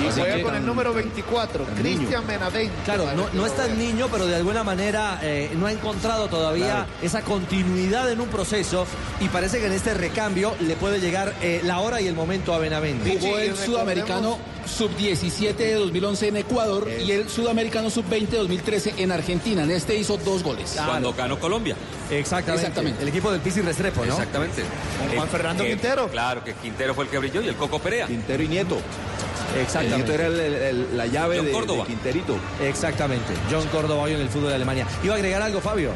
[0.07, 2.73] Y juega que- con el número 24, Cristian Benavente.
[2.85, 6.67] Claro, no, no es tan niño, pero de alguna manera eh, no ha encontrado todavía
[6.67, 6.87] Claro.
[7.03, 8.87] esa continuidad en un proceso
[9.21, 12.55] y parece que en este recambio le puede llegar eh, la hora y el momento
[12.55, 13.19] a Benavente.
[13.21, 19.11] Jugó el sudamericano sub-17 de 2011 en Ecuador y el sudamericano sub-20 de 2013 en
[19.13, 19.63] Argentina.
[19.65, 20.77] En este hizo dos goles.
[20.87, 21.77] Cuando ganó Colombia.
[22.11, 22.67] Exactamente.
[22.67, 23.03] Exactamente.
[23.03, 24.13] El equipo del Pisi Restrepo, ¿no?
[24.13, 24.63] Exactamente.
[24.99, 26.09] Con Juan Eh, Fernando Quintero.
[26.09, 28.07] Claro, que Quintero fue el que brilló y el Coco Perea.
[28.07, 28.79] Quintero y Nieto.
[29.59, 30.15] Exactamente.
[30.15, 31.83] Era el- el- el- la llave John de, Córdoba.
[31.85, 32.37] de Quinterito.
[32.63, 33.33] Exactamente.
[33.51, 34.87] John Córdoba hoy en el fútbol de Alemania.
[35.03, 35.91] ¿Iba a agregar algo, Fabio?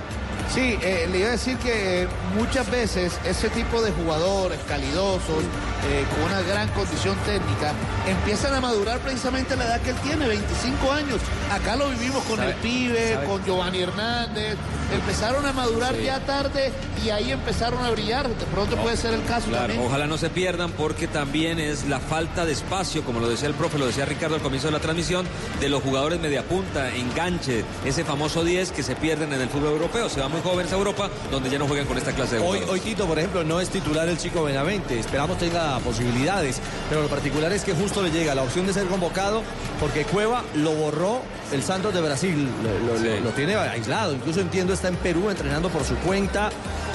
[0.52, 5.42] Sí, eh, le iba a decir que eh, muchas veces ese tipo de jugadores calidosos,
[5.88, 7.72] eh, con una gran condición técnica,
[8.06, 11.20] empiezan a madurar precisamente a la edad que él tiene, 25 años.
[11.50, 12.50] Acá lo vivimos con ¿Sabe?
[12.52, 13.26] el pibe, ¿Sabe?
[13.26, 14.56] con Giovanni Hernández.
[14.94, 16.70] Empezaron a madurar ya tarde
[17.04, 18.28] y ahí empezaron a brillar.
[18.28, 19.84] De pronto puede ser el caso Claro, también.
[19.86, 23.54] ojalá no se pierdan porque también es la falta de espacio, como lo decía el
[23.54, 25.26] profe, lo decía Ricardo al comienzo de la transmisión,
[25.58, 30.08] de los jugadores mediapunta, enganche, ese famoso 10 que se pierden en el fútbol europeo.
[30.08, 32.70] Se muy jóvenes a Europa, donde ya no juegan con esta clase de Hoy, jugadores.
[32.72, 34.98] hoy Tito, por ejemplo, no es titular el chico Benavente.
[34.98, 36.60] Esperamos tenga posibilidades.
[36.88, 39.42] Pero lo particular es que justo le llega la opción de ser convocado
[39.80, 41.20] porque Cueva lo borró
[41.52, 42.48] el Santos de Brasil.
[42.62, 43.04] Lo, lo- Sí.
[43.04, 44.12] lo- lo tiene aislado.
[44.14, 46.50] Incluso entiendo está en Perú entrenando por su cuenta.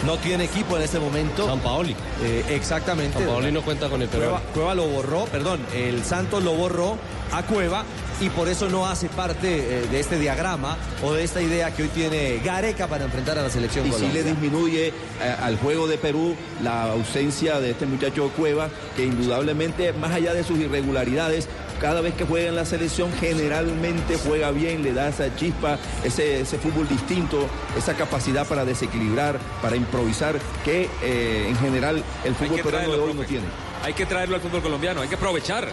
[0.06, 1.46] No tiene equipo en este momento.
[1.46, 1.96] San Paoli.
[2.24, 3.18] Eh, exactamente.
[3.20, 4.46] San Paoli no cuenta con el Cueva, peruano.
[4.54, 6.98] Cueva lo borró, perdón, el Santos lo borró
[7.32, 7.84] a Cueva
[8.22, 11.84] y por eso no hace parte eh, de este diagrama o de esta idea que
[11.84, 14.24] hoy tiene Gareca para enfrentar a la selección Y sí Colombia.
[14.24, 19.94] le disminuye eh, al juego de Perú la ausencia de este muchacho Cueva, que indudablemente,
[19.94, 21.48] más allá de sus irregularidades,
[21.80, 26.42] cada vez que juega en la selección generalmente juega bien, le da esa chispa, ese,
[26.42, 32.60] ese fútbol distinto, esa capacidad para desequilibrar, para improvisar, que eh, en general el fútbol
[32.62, 33.46] peruano de hoy no tiene.
[33.84, 35.70] Hay que traerlo al fútbol colombiano, hay que aprovechar.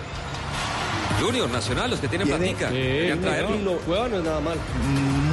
[1.20, 2.68] Junior, Nacional, los que tienen Tiene- platica.
[3.20, 3.78] Traerlo.
[3.86, 4.58] Cueva no es nada mal.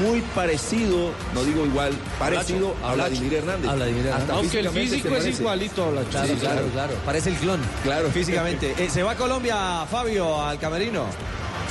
[0.02, 3.70] Muy parecido, no digo igual, parecido a a Vladimir Hernández.
[3.70, 4.22] A Vladimir Hernández.
[4.24, 5.42] Hasta Aunque el físico es parece.
[5.42, 6.72] igualito a la Claro, Sí, claro, claro.
[6.74, 6.94] claro.
[7.06, 7.60] Parece el clon.
[7.84, 8.10] Claro.
[8.14, 8.76] Físicamente.
[8.78, 11.06] Eh, ¿Se va a Colombia, Fabio, al camerino?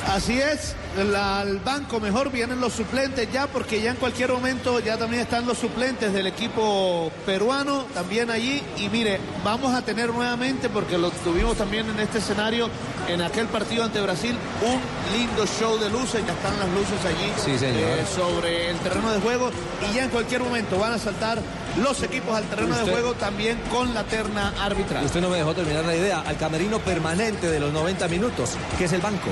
[0.09, 4.79] Así es, la- al banco mejor vienen los suplentes ya porque ya en cualquier momento
[4.81, 10.11] ya también están los suplentes del equipo peruano también allí y mire, vamos a tener
[10.11, 12.69] nuevamente porque lo tuvimos también en este escenario
[13.09, 14.81] en aquel partido ante Brasil un
[15.19, 17.77] lindo show de luces, ya están las luces allí Sí, señor.
[17.99, 19.51] eh, sobre el terreno de juego
[19.91, 21.41] y ya en cualquier momento van a saltar
[21.83, 25.07] los equipos al terreno de juego también con la terna arbitral.
[25.07, 26.21] Usted no me dejó terminar la idea.
[26.21, 29.31] Al camerino permanente de los 90 minutos, que es el banco.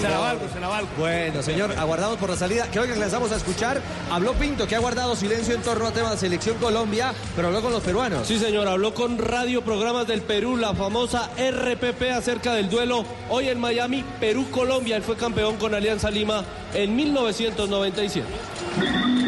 [0.00, 0.88] Se la valgo, se la valgo.
[0.98, 2.66] Bueno, señor, aguardamos por la salida.
[2.70, 3.80] Creo que alcanzamos a escuchar.
[4.10, 7.62] Habló Pinto, que ha guardado silencio en torno al tema de selección Colombia, pero habló
[7.62, 8.26] con los peruanos.
[8.26, 13.48] Sí, señor, habló con Radio Programas del Perú, la famosa RPP acerca del duelo hoy
[13.48, 14.96] en Miami, Perú-Colombia.
[14.96, 19.23] Él fue campeón con Alianza Lima en 1997.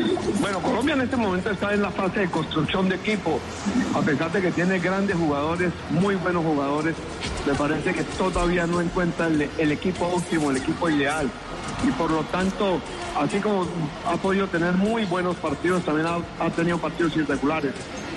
[0.47, 3.41] Bueno, Colombia en este momento está en la fase de construcción de equipo,
[3.97, 6.95] a pesar de que tiene grandes jugadores, muy buenos jugadores,
[7.45, 11.29] me parece que todavía no encuentra el, equipo óptimo, el equipo ideal.
[11.85, 12.81] Y por lo tanto,
[13.19, 13.67] así como
[14.07, 17.73] ha podido tener muy buenos partidos, también ha, ha tenido partidos irregulares.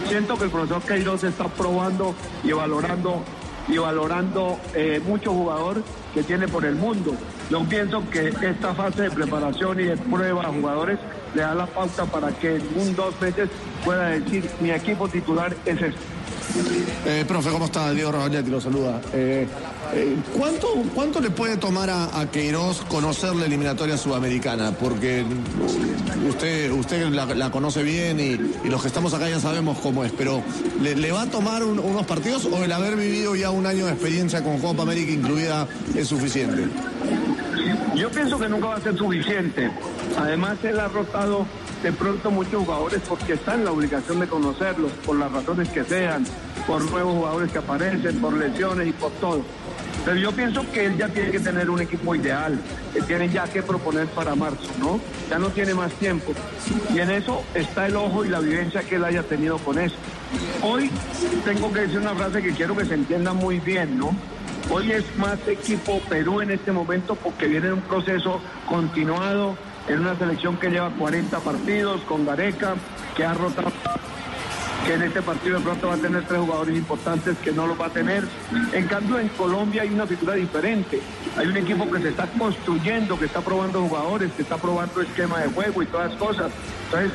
[0.08, 2.14] Siento que el profesor Queiroz está probando
[2.44, 3.24] y valorando
[3.68, 7.16] y valorando eh, mucho jugador que tiene por el mundo.
[7.50, 11.00] Yo pienso que esta fase de preparación y de prueba a jugadores
[11.34, 13.50] le da la pauta para que en un dos meses
[13.84, 15.98] pueda decir mi equipo titular es este.
[17.06, 17.92] Eh, profe, ¿cómo está?
[17.92, 19.00] Diego Robagliati lo saluda.
[19.14, 19.48] Eh,
[19.94, 24.72] eh, ¿cuánto, ¿Cuánto le puede tomar a, a Queiroz conocer la eliminatoria sudamericana?
[24.72, 25.24] Porque
[26.28, 30.42] usted, usted la, conoce bien y, los que estamos acá ya sabemos cómo es, pero
[30.82, 33.92] ¿le, va a tomar un- unos partidos o el haber vivido ya un año de
[33.94, 36.64] experiencia con Copa América incluida es suficiente?
[37.96, 39.70] Yo pienso que nunca va a ser suficiente.
[40.18, 41.46] Además, él ha rotado
[41.84, 45.84] de pronto muchos jugadores porque está en la obligación de conocerlos, por las razones que
[45.84, 46.26] sean,
[46.68, 49.44] por nuevos jugadores que aparecen, por lesiones y por todo.
[50.06, 52.60] Pero yo pienso que él ya tiene que tener un equipo ideal,
[52.94, 55.00] que tiene ya que proponer para marzo, ¿no?
[55.30, 56.34] Ya no tiene más tiempo.
[56.94, 59.96] Y en eso está el ojo y la vivencia que él haya tenido con eso.
[60.64, 60.90] Hoy
[61.44, 64.16] tengo que decir una frase que quiero que se entienda muy bien, ¿no?
[64.72, 70.02] Hoy es más equipo Perú en este momento porque viene en un proceso continuado, en
[70.02, 72.76] una selección que lleva 40 partidos con Gareca,
[73.16, 73.72] que ha rotado
[74.86, 77.82] que en este partido de pronto va a tener tres jugadores importantes que no los
[77.82, 78.24] va a tener.
[78.72, 81.02] En cambio, en Colombia hay una figura diferente.
[81.36, 85.40] Hay un equipo que se está construyendo, que está probando jugadores, que está probando esquema
[85.40, 86.52] de juego y todas las cosas.
[86.86, 87.12] Entonces,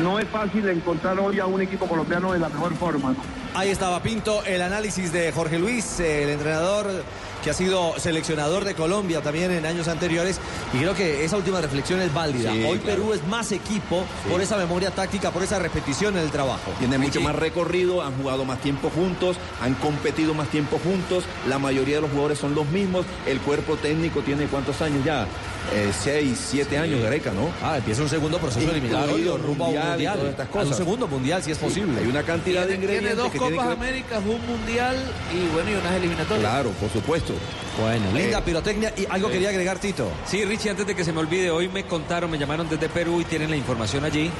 [0.00, 3.14] no es fácil encontrar hoy a un equipo colombiano de la mejor forma.
[3.54, 7.04] Ahí estaba Pinto, el análisis de Jorge Luis, el entrenador
[7.44, 10.40] que ha sido seleccionador de Colombia también en años anteriores.
[10.72, 12.52] Y creo que esa última reflexión es válida.
[12.52, 13.02] Sí, Hoy claro.
[13.02, 16.70] Perú es más equipo por esa memoria táctica, por esa repetición en el trabajo.
[16.78, 21.58] Tiene mucho más recorrido, han jugado más tiempo juntos, han competido más tiempo juntos, la
[21.58, 25.26] mayoría de los jugadores son los mismos, el cuerpo técnico tiene cuántos años ya,
[25.74, 27.48] Eh, seis, siete años de Areca, ¿no?
[27.62, 30.26] Ah, empieza un segundo proceso eliminatorio rumbo a un mundial mundial.
[30.30, 30.68] estas cosas.
[30.68, 32.00] un segundo mundial, si es Sí, posible.
[32.00, 34.96] Hay una cantidad de Tiene, tiene ingredientes dos que Copas que Américas, un Mundial
[35.32, 36.40] y bueno, y unas eliminatorias.
[36.50, 37.32] Claro, por supuesto.
[37.80, 38.92] Bueno, linda Eh, pirotecnia.
[38.98, 39.32] Y algo eh.
[39.32, 40.10] quería agregar, Tito.
[40.26, 43.20] Sí, Richie, antes de que se me olvide, hoy me contaron, me llamaron desde Perú
[43.20, 44.30] y tienen la información allí,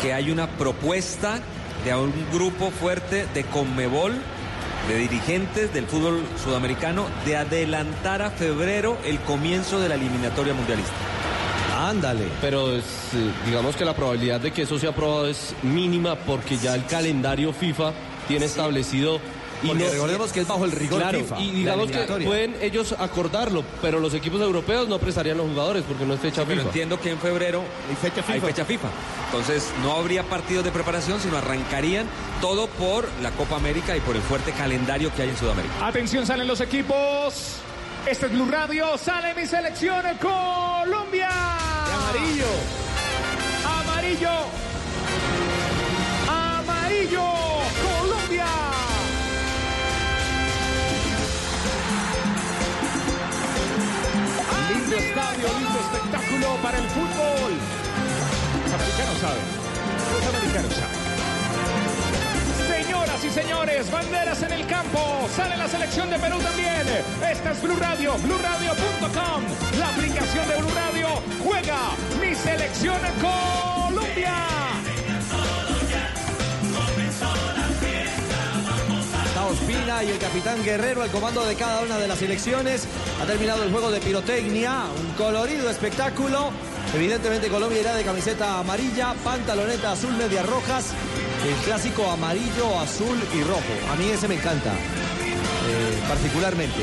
[0.00, 1.38] que hay una propuesta
[1.84, 4.14] de un grupo fuerte de Conmebol,
[4.88, 10.92] de dirigentes del fútbol sudamericano, de adelantar a febrero el comienzo de la eliminatoria mundialista.
[11.78, 12.24] Ándale.
[12.40, 16.56] Pero es, eh, digamos que la probabilidad de que eso sea aprobado es mínima porque
[16.56, 17.92] ya el calendario FIFA
[18.28, 19.20] tiene establecido
[19.68, 21.40] Porque no- recordemos que es bajo el rigor Claro, FIFA.
[21.40, 26.04] y digamos que pueden ellos acordarlo, pero los equipos europeos no prestarían los jugadores porque
[26.04, 26.68] no es fecha Pero FIFA.
[26.68, 28.88] entiendo que en febrero hay fecha FIFA.
[29.26, 32.06] Entonces no habría partidos de preparación, sino arrancarían
[32.40, 35.86] todo por la Copa América y por el fuerte calendario que hay en Sudamérica.
[35.86, 37.56] Atención, salen los equipos.
[38.06, 38.98] Este es Blue Radio.
[38.98, 41.28] Sale mi selección Colombia.
[41.30, 42.46] amarillo.
[43.64, 44.30] Amarillo.
[44.32, 44.71] Amarillo.
[55.12, 57.52] Estadio, lindo espectáculo para el fútbol.
[58.64, 59.44] Los americanos saben.
[60.12, 61.02] Los americanos saben.
[62.66, 65.28] Señoras y señores, banderas en el campo.
[65.36, 66.86] Sale la selección de Perú también.
[67.30, 69.42] Esta es Blue Radio, BlueRadio.com.
[69.78, 71.08] La aplicación de Blue Radio
[71.44, 71.78] juega
[72.18, 74.81] mi selección Colombia.
[79.52, 82.86] Ospina y el capitán Guerrero al comando de cada una de las selecciones.
[83.20, 86.50] Ha terminado el juego de pirotecnia, un colorido espectáculo.
[86.94, 90.94] Evidentemente Colombia irá de camiseta amarilla, pantaloneta azul, medias rojas.
[91.46, 93.92] El clásico amarillo, azul y rojo.
[93.92, 96.82] A mí ese me encanta, eh, particularmente.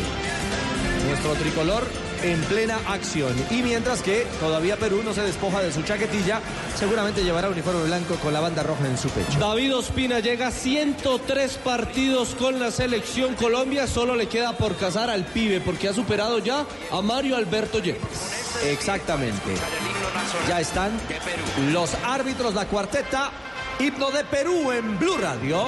[1.08, 1.88] Nuestro tricolor
[2.24, 3.34] en plena acción.
[3.50, 6.42] Y mientras que todavía Perú no se despoja de su chaquetilla,
[6.76, 9.40] seguramente llevará uniforme blanco con la banda roja en su pecho.
[9.40, 15.10] David Ospina llega a 103 partidos con la selección Colombia, solo le queda por casar
[15.10, 18.64] al pibe porque ha superado ya a Mario Alberto Yepes.
[18.66, 19.54] Exactamente.
[20.48, 20.92] Ya están
[21.72, 23.32] los árbitros, la cuarteta,
[23.80, 25.68] himno de Perú en Blue Radio.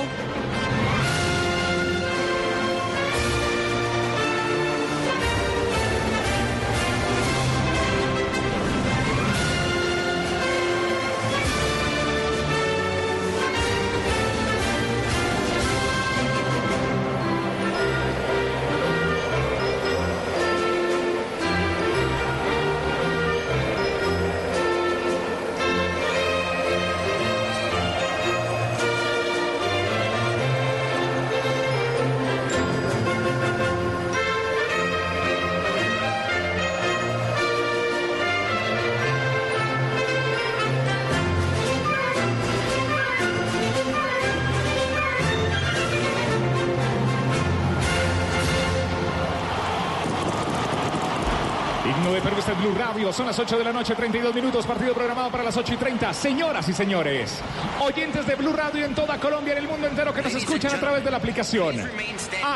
[52.61, 53.11] Blue Radio.
[53.11, 54.67] Son las 8 de la noche, 32 minutos.
[54.67, 56.13] Partido programado para las 8 y 30.
[56.13, 57.41] Señoras y señores,
[57.79, 60.79] oyentes de Blue Radio en toda Colombia, en el mundo entero que nos escuchan a
[60.79, 61.89] través de la aplicación.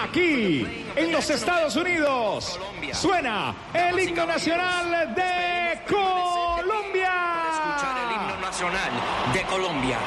[0.04, 2.60] Aquí, en los Estados Unidos,
[2.94, 7.14] suena el himno nacional de Colombia.
[8.06, 8.92] el himno nacional
[9.34, 9.98] de Colombia.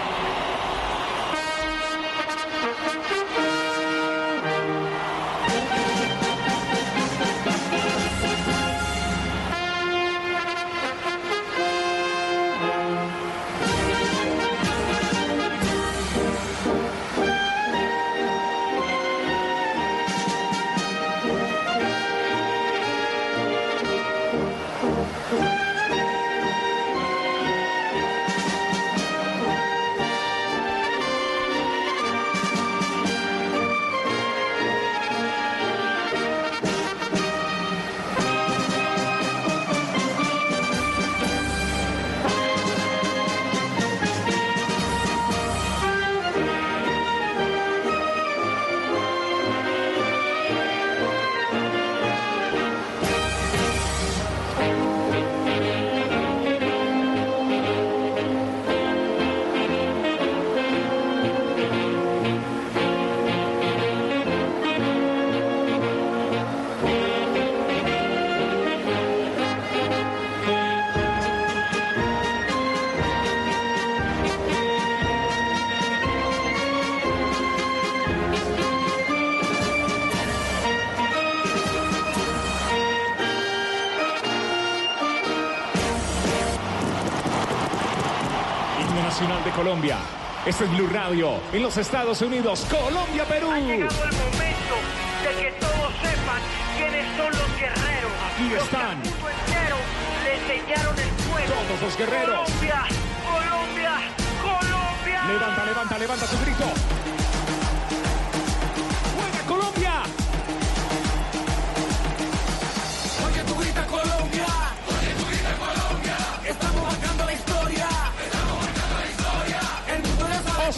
[89.68, 89.98] Colombia.
[90.46, 92.64] Este es Blue Radio en los Estados Unidos.
[92.70, 93.50] Colombia, Perú.
[93.52, 94.76] Ha llegado el momento
[95.22, 96.40] de que todos sepan
[96.74, 98.12] quiénes son los guerreros.
[98.32, 99.02] Aquí Los están.
[99.02, 99.76] que al mundo entero
[100.24, 101.52] le enseñaron el fuego.
[101.52, 102.48] Todos los guerreros.
[102.48, 102.82] Colombia,
[103.28, 103.92] Colombia,
[104.40, 105.22] Colombia.
[105.34, 106.64] Levanta, levanta, levanta su grito.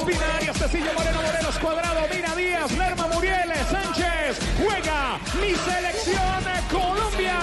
[0.00, 4.38] Ospina, Arias, Tecillo, Moreno, Morelos, Cuadrado, Mina, Díaz, Lerma, Muriel, Sánchez.
[4.58, 7.38] Juega mi selección Colombia.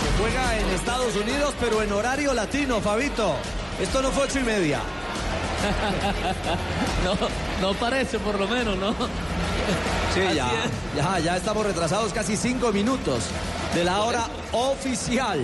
[0.00, 3.34] Se juega en Estados Unidos, pero en horario latino, Fabito.
[3.80, 4.80] Esto no fue ocho y media.
[7.04, 8.92] no, no parece por lo menos, ¿no?
[10.14, 13.24] Sí, ya, ya estamos retrasados casi cinco minutos
[13.74, 15.40] de la hora oficial.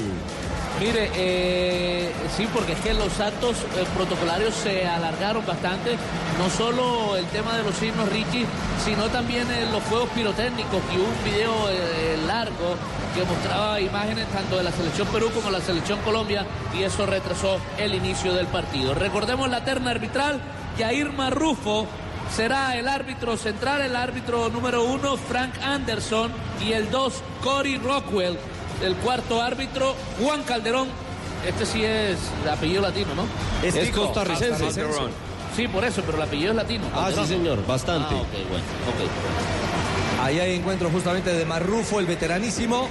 [0.83, 5.97] Mire, eh, sí, porque es que los actos eh, protocolarios se alargaron bastante.
[6.39, 8.47] No solo el tema de los signos Richie,
[8.85, 10.83] sino también eh, los fuegos pirotécnicos.
[10.93, 12.75] Y hubo un video eh, largo
[13.15, 17.07] que mostraba imágenes tanto de la selección Perú como de la selección Colombia y eso
[17.07, 18.93] retrasó el inicio del partido.
[18.93, 20.41] Recordemos la terna arbitral,
[20.79, 21.87] Jair Marrufo
[22.35, 26.33] será el árbitro central, el árbitro número uno, Frank Anderson,
[26.65, 28.37] y el dos, Cory Rockwell.
[28.83, 30.89] El cuarto árbitro, Juan Calderón.
[31.47, 33.25] Este sí es de apellido latino, ¿no?
[33.67, 34.65] Es Es costarricense.
[34.65, 35.11] Calderón.
[35.57, 36.85] Sí, por eso, pero el apellido es latino.
[36.95, 38.15] Ah, sí, señor, bastante.
[38.15, 40.25] Ah, ok, bueno, ok.
[40.25, 42.89] Ahí hay encuentro justamente de Marrufo, el veteranísimo,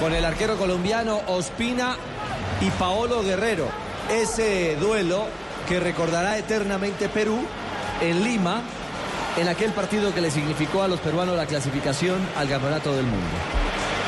[0.00, 1.96] con el arquero colombiano Ospina
[2.60, 3.68] y Paolo Guerrero.
[4.10, 5.26] Ese duelo
[5.68, 7.38] que recordará eternamente Perú
[8.00, 8.62] en Lima,
[9.36, 13.26] en aquel partido que le significó a los peruanos la clasificación al Campeonato del Mundo.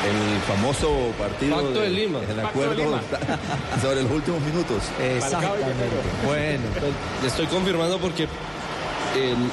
[0.05, 2.19] El famoso partido Pacto de Lima.
[2.19, 3.01] El Pacto de acuerdo Lima.
[3.81, 4.83] sobre los últimos minutos.
[5.01, 5.73] Exactamente.
[6.25, 6.63] Bueno.
[7.21, 9.49] Le estoy confirmando porque el-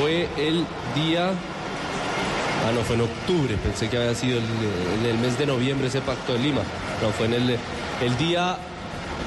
[0.00, 0.64] fue el
[0.94, 1.30] día.
[2.66, 3.56] Ah, no, fue en octubre.
[3.62, 6.62] Pensé que había sido el- en el mes de noviembre ese pacto de Lima.
[7.02, 7.50] No, fue en el,
[8.02, 8.56] el día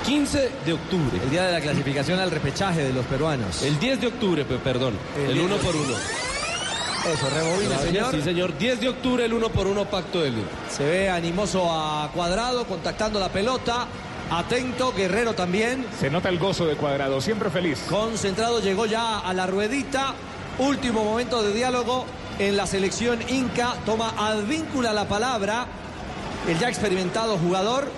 [0.06, 1.20] 15 de octubre.
[1.24, 3.62] El día de la clasificación al repechaje de los peruanos.
[3.62, 4.94] El 10 de octubre, pe- perdón.
[5.18, 5.94] El El, 10 uno por uno.
[7.06, 8.12] Eso, rebobina, señor.
[8.12, 8.58] Sí, señor.
[8.58, 10.48] 10 de octubre, el uno por uno pacto de Lima.
[10.70, 13.88] Se ve animoso a Cuadrado, contactando la pelota.
[14.32, 15.86] Atento, Guerrero también.
[16.00, 17.84] Se nota el gozo de Cuadrado, siempre feliz.
[17.90, 20.14] Concentrado, llegó ya a la ruedita.
[20.60, 22.06] Último momento de diálogo
[22.40, 23.76] en la selección Inca.
[23.86, 25.68] Toma Advíncula la palabra.
[26.48, 27.90] El ya experimentado jugador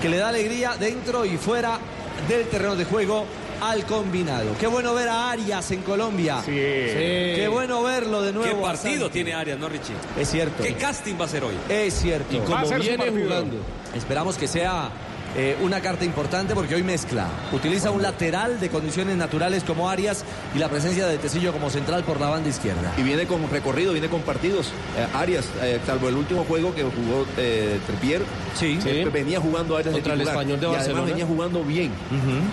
[0.00, 1.78] que le da alegría dentro y fuera
[2.26, 3.26] del terreno de juego
[3.60, 4.56] al combinado.
[4.58, 6.40] Qué bueno ver a Arias en Colombia.
[6.44, 6.52] Sí.
[6.52, 8.56] Qué bueno verlo de nuevo.
[8.56, 9.94] ¿Qué partido tiene Arias, no, Richie?
[10.18, 10.62] Es cierto.
[10.62, 11.54] ¿Qué casting va a ser hoy?
[11.68, 12.34] Es cierto.
[12.34, 13.56] Y como viene jugando.
[13.94, 14.90] Esperamos que sea
[15.36, 17.26] eh, una carta importante porque hoy mezcla.
[17.52, 20.24] Utiliza un lateral de condiciones naturales como Arias
[20.54, 22.92] y la presencia de Tecillo como central por la banda izquierda.
[22.96, 24.68] Y viene con recorrido, viene con partidos.
[24.96, 28.22] Eh, Arias, eh, salvo el último juego que jugó eh, Trepier,
[28.54, 28.78] Sí.
[28.82, 29.04] Sí.
[29.12, 30.20] venía jugando Arias de Contra el.
[30.22, 31.00] Español de Y Barcelona.
[31.02, 31.92] además venía jugando bien.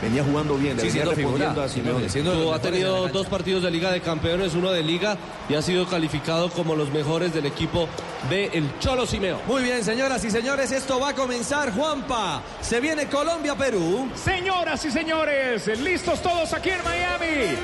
[0.02, 0.72] Venía jugando bien.
[0.80, 2.10] Sí, venía siendo figura, a Simeone.
[2.10, 5.18] siendo de ha tenido dos partidos de Liga de Campeones, uno de Liga
[5.50, 7.88] y ha sido calificado como los mejores del equipo
[8.30, 9.40] de El Cholo Simeo.
[9.48, 12.42] Muy bien, señoras y señores, esto va a comenzar, Juanpa.
[12.62, 14.10] Se viene Colombia-Perú.
[14.16, 17.58] Señoras y señores, listos todos aquí en Miami.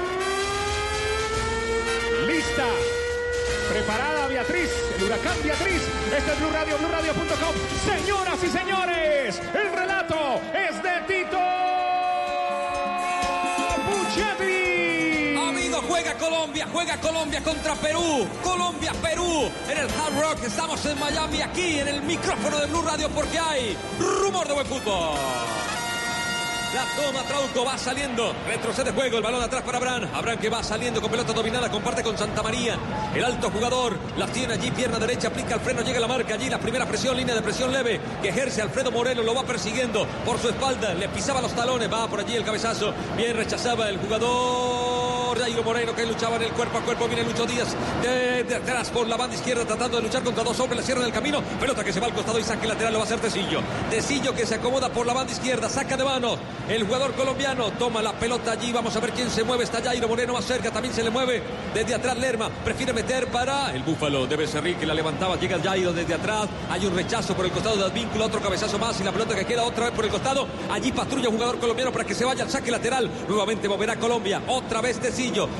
[2.27, 2.65] Lista.
[3.69, 5.81] Preparada Beatriz, el huracán Beatriz.
[6.17, 7.55] Este es Blue Radio, BlueRadio.com.
[7.85, 11.58] Señoras y señores, el relato es de Tito
[16.01, 18.25] juega Colombia, juega Colombia contra Perú.
[18.41, 19.51] Colombia, Perú.
[19.69, 23.37] En el Hard Rock estamos en Miami, aquí en el micrófono de Blue Radio, porque
[23.37, 25.17] hay rumor de buen fútbol.
[26.73, 28.31] La toma Trauco va saliendo.
[28.47, 29.17] Retrocede juego.
[29.17, 30.07] El balón atrás para Abraham.
[30.13, 31.69] Abraham que va saliendo con pelota dominada.
[31.71, 32.77] Comparte con Santa María.
[33.15, 33.97] El alto jugador.
[34.17, 34.69] Las tiene allí.
[34.69, 35.29] Pierna derecha.
[35.29, 35.81] Aplica el freno.
[35.81, 36.35] Llega la marca.
[36.35, 37.17] Allí la primera presión.
[37.17, 37.99] Línea de presión leve.
[38.21, 39.23] Que ejerce Alfredo Moreno.
[39.23, 40.93] Lo va persiguiendo por su espalda.
[40.93, 41.91] Le pisaba los talones.
[41.91, 42.93] Va por allí el cabezazo.
[43.17, 45.18] Bien rechazaba el jugador.
[45.37, 47.07] Jairo Moreno que luchaba en el cuerpo a cuerpo.
[47.07, 49.65] Viene Lucho Díaz de, de atrás por la banda izquierda.
[49.65, 50.79] Tratando de luchar contra dos hombres.
[50.79, 51.41] Le cierran el camino.
[51.59, 52.93] Pelota que se va al costado y saque lateral.
[52.93, 53.61] Lo va a hacer Tecillo.
[53.89, 55.69] Tecillo que se acomoda por la banda izquierda.
[55.69, 56.37] Saca de mano.
[56.67, 58.71] El jugador colombiano toma la pelota allí.
[58.71, 59.63] Vamos a ver quién se mueve.
[59.63, 60.71] Está Jairo Moreno más cerca.
[60.71, 62.49] También se le mueve desde atrás Lerma.
[62.63, 64.25] Prefiere meter para el Búfalo.
[64.27, 65.37] Debe ser que la levantaba.
[65.39, 66.47] Llega Jairo desde atrás.
[66.69, 68.25] Hay un rechazo por el costado de Advíncula.
[68.25, 68.99] Otro cabezazo más.
[68.99, 70.47] Y la pelota que queda otra vez por el costado.
[70.71, 73.09] Allí patrulla un jugador colombiano para que se vaya al saque lateral.
[73.27, 74.41] Nuevamente moverá Colombia.
[74.47, 75.18] Otra vez Tecillo.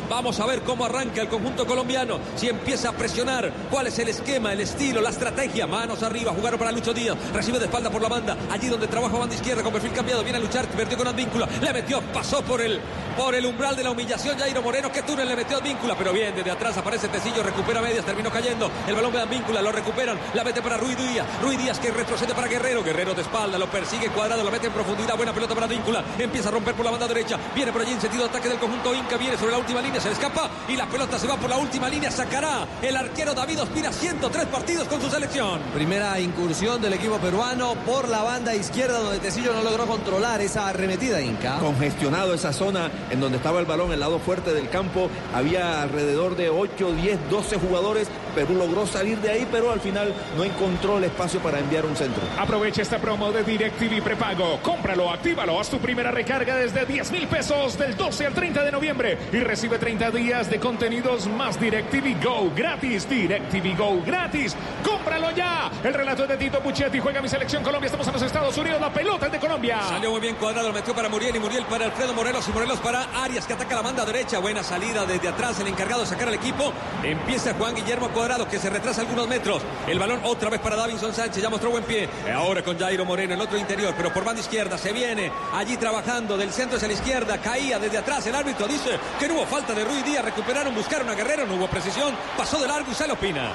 [0.10, 2.18] Vamos a ver cómo arranca el conjunto colombiano.
[2.38, 3.52] Si empieza a presionar.
[3.70, 5.68] ¿Cuál es el esquema, el estilo, la estrategia?
[5.68, 6.32] Manos arriba.
[6.32, 7.18] Jugaron para Lucho Díaz.
[7.34, 8.38] Recibe de espalda por la banda.
[8.50, 10.24] Allí donde trabaja banda izquierda con perfil cambiado.
[10.24, 10.66] Viene a luchar.
[10.70, 11.46] Perdió con Advíncula.
[11.62, 12.02] Le metió.
[12.14, 12.80] Pasó por el,
[13.18, 14.40] por el umbral de la humillación.
[14.40, 14.90] Jairo Moreno.
[14.94, 15.98] ¿Qué túnel le metió Advíncula?
[15.98, 17.44] Pero bien, desde atrás aparece Tecillo.
[17.44, 18.06] Recupera medias.
[18.06, 18.72] Terminó cayendo.
[18.88, 19.62] El balón de Advíncula.
[19.62, 20.18] Lo recuperan.
[20.36, 21.28] La mete para Ruiz Díaz.
[21.42, 22.82] Ruiz Díaz que retrocede para Guerrero.
[22.82, 23.58] Guerrero de espalda.
[23.58, 24.42] Lo persigue cuadrado.
[24.42, 25.18] Lo mete en profundidad.
[25.18, 26.02] Buena pelota para Advíncula.
[26.18, 27.38] Empieza a romper por la banda derecha.
[27.54, 29.18] Viene por allí en ataque del conjunto Inca.
[29.18, 31.50] Viene sobre sobre la última línea, se le escapa y la pelota se va por
[31.50, 32.12] la última línea.
[32.12, 35.60] Sacará el arquero David Ospina 103 partidos con su selección.
[35.74, 40.68] Primera incursión del equipo peruano por la banda izquierda donde Tecillo no logró controlar esa
[40.68, 41.58] arremetida Inca.
[41.60, 45.10] Congestionado esa zona en donde estaba el balón, el lado fuerte del campo.
[45.34, 48.08] Había alrededor de 8, 10, 12 jugadores.
[48.30, 51.96] Perú logró salir de ahí, pero al final no encontró el espacio para enviar un
[51.96, 52.22] centro.
[52.38, 54.60] Aprovecha esta promo de DirecTV prepago.
[54.62, 58.72] Cómpralo, actívalo, haz tu primera recarga desde 10 mil pesos del 12 al 30 de
[58.72, 63.10] noviembre y recibe 30 días de contenidos más DirecTV Go gratis.
[63.10, 64.56] DirecTV Go gratis.
[64.84, 65.72] Cómpralo ya.
[65.84, 67.00] El relato es de Tito Puchetti.
[67.00, 67.88] Juega mi selección Colombia.
[67.88, 68.82] Estamos en los Estados Unidos.
[68.82, 69.82] La pelota es de Colombia.
[69.88, 72.80] Salió muy bien cuadrado, lo metió para Muriel y Muriel para Alfredo Morelos y Morelos
[72.80, 74.40] para Arias que ataca la banda derecha.
[74.40, 76.74] Buena salida desde atrás, el encargado de sacar al equipo.
[77.04, 78.10] Empieza Juan Guillermo
[78.50, 79.62] Que se retrasa algunos metros.
[79.88, 82.10] El balón otra vez para Davinson Sánchez, ya mostró buen pie.
[82.36, 86.38] Ahora con Jairo Moreno, el otro interior, pero por banda izquierda se viene allí trabajando
[86.38, 87.38] del centro hacia la izquierda.
[87.38, 88.26] Caía desde atrás.
[88.28, 90.26] El árbitro dice que no hubo falta de Ruiz Díaz.
[90.26, 92.14] Recuperaron, buscaron a Guerrero, no hubo precisión.
[92.38, 93.52] Pasó de largo y sale Opina.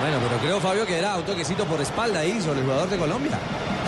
[0.00, 3.38] Bueno, pero creo, Fabio, que era un toquecito por espalda sobre el jugador de Colombia.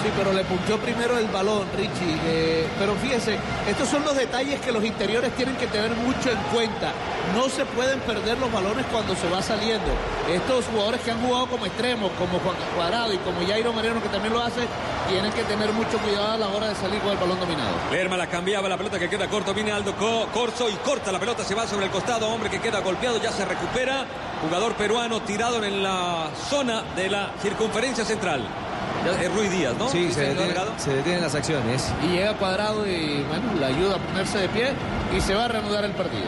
[0.07, 2.17] Sí, pero le punchó primero el balón, Richie.
[2.27, 3.37] Eh, pero fíjese,
[3.69, 6.93] estos son los detalles que los interiores tienen que tener mucho en cuenta.
[7.35, 9.89] No se pueden perder los balones cuando se va saliendo.
[10.33, 14.09] Estos jugadores que han jugado como extremos, como Juan Cuadrado y como Jairo Moreno, que
[14.11, 14.61] también lo hace,
[15.09, 17.71] tienen que tener mucho cuidado a la hora de salir con el balón dominado.
[17.91, 21.19] Lerma la cambiaba, la pelota que queda corto, viene Aldo Co- Corso y corta la
[21.19, 24.05] pelota, se va sobre el costado, hombre que queda golpeado, ya se recupera.
[24.43, 28.43] Jugador peruano tirado en la zona de la circunferencia central.
[29.15, 29.89] Es Ruiz Díaz, ¿no?
[29.89, 30.73] Sí, se agregado.
[30.79, 31.93] se detienen las acciones.
[32.03, 34.73] Y llega Cuadrado y, bueno, le ayuda a ponerse de pie
[35.17, 36.27] y se va a reanudar el partido.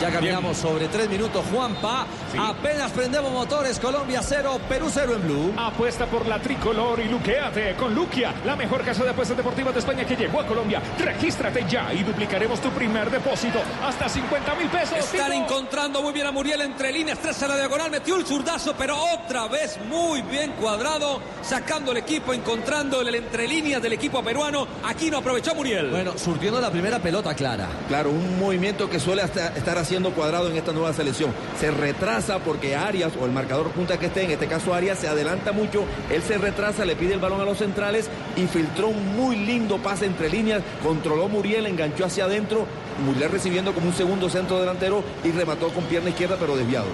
[0.00, 2.06] Ya caminamos sobre tres minutos, Juanpa.
[2.38, 5.52] Apenas prendemos motores, Colombia 0, Perú 0 en Blue.
[5.56, 9.80] Apuesta por la tricolor y luqueate con Luquia, la mejor casa de apuestas deportivas de
[9.80, 10.80] España que llegó a Colombia.
[10.98, 14.98] Regístrate ya y duplicaremos tu primer depósito hasta 50 mil pesos.
[14.98, 18.74] Están encontrando muy bien a Muriel entre líneas, tres a la diagonal, metió el zurdazo,
[18.78, 24.22] pero otra vez muy bien cuadrado, sacando el equipo, encontrando el entre líneas del equipo
[24.22, 24.68] peruano.
[24.84, 25.90] Aquí no aprovechó Muriel.
[25.90, 27.66] Bueno, surtiendo la primera pelota clara.
[27.88, 31.32] Claro, un movimiento que suele hasta- estar haciendo cuadrado en esta nueva selección.
[31.58, 35.08] Se retrasa porque Arias o el marcador punta que esté, en este caso Arias, se
[35.08, 35.84] adelanta mucho.
[36.10, 39.78] Él se retrasa, le pide el balón a los centrales y filtró un muy lindo
[39.78, 40.62] pase entre líneas.
[40.82, 42.66] Controló Muriel, enganchó hacia adentro.
[43.04, 46.88] Muriel recibiendo como un segundo centro delantero y remató con pierna izquierda pero desviado.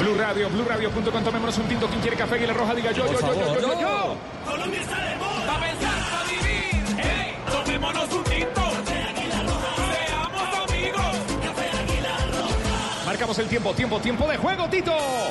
[0.00, 1.86] Blue Radio, BlueRadio.com, tomémonos un tinto.
[1.86, 4.16] Quien quiere café y la roja diga yo, yo, yo, yo, yo, yo, yo.
[4.44, 5.46] Colombia está de moda.
[5.46, 6.51] Pa' pensar,
[13.22, 14.90] Marcamos el tiempo, tiempo, tiempo de juego, Tito.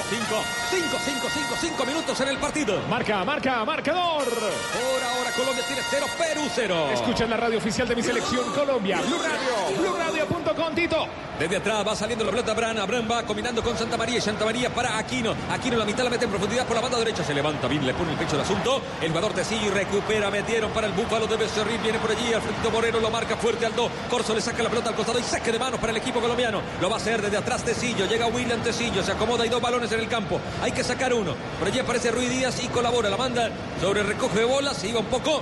[0.09, 2.79] Cinco, cinco, cinco, cinco, cinco minutos en el partido.
[2.89, 4.23] Marca, marca, marcador.
[4.23, 6.89] Por ahora Colombia tiene cero, Perú cero.
[6.93, 11.05] Escucha la radio oficial de mi selección Colombia, Blue Radio, BlueRadio.com, Tito.
[11.37, 12.77] Desde atrás va saliendo la pelota Abraham.
[12.77, 15.33] Abraham va combinando con Santa María y Santa María para Aquino.
[15.49, 17.23] Aquino la mitad la mete en profundidad por la banda derecha.
[17.23, 18.79] Se levanta bien, le pone el pecho al asunto.
[19.01, 20.29] El jugador Tecillo y recupera.
[20.29, 21.79] Metieron para el búfalo de Becerril.
[21.79, 22.31] Viene por allí.
[22.31, 23.91] Alfredo Moreno lo marca fuerte al 2.
[24.09, 26.61] Corso le saca la pelota al costado y saque de manos para el equipo colombiano.
[26.79, 29.01] Lo va a hacer desde atrás Llega William Tecillo.
[29.01, 30.39] Se acomoda y dos balones en el campo.
[30.61, 31.33] Hay que sacar uno.
[31.57, 33.09] Por allí aparece Ruiz Díaz y colabora.
[33.09, 33.49] La manda
[33.81, 34.77] sobre recoge bolas.
[34.77, 35.41] Se iba un poco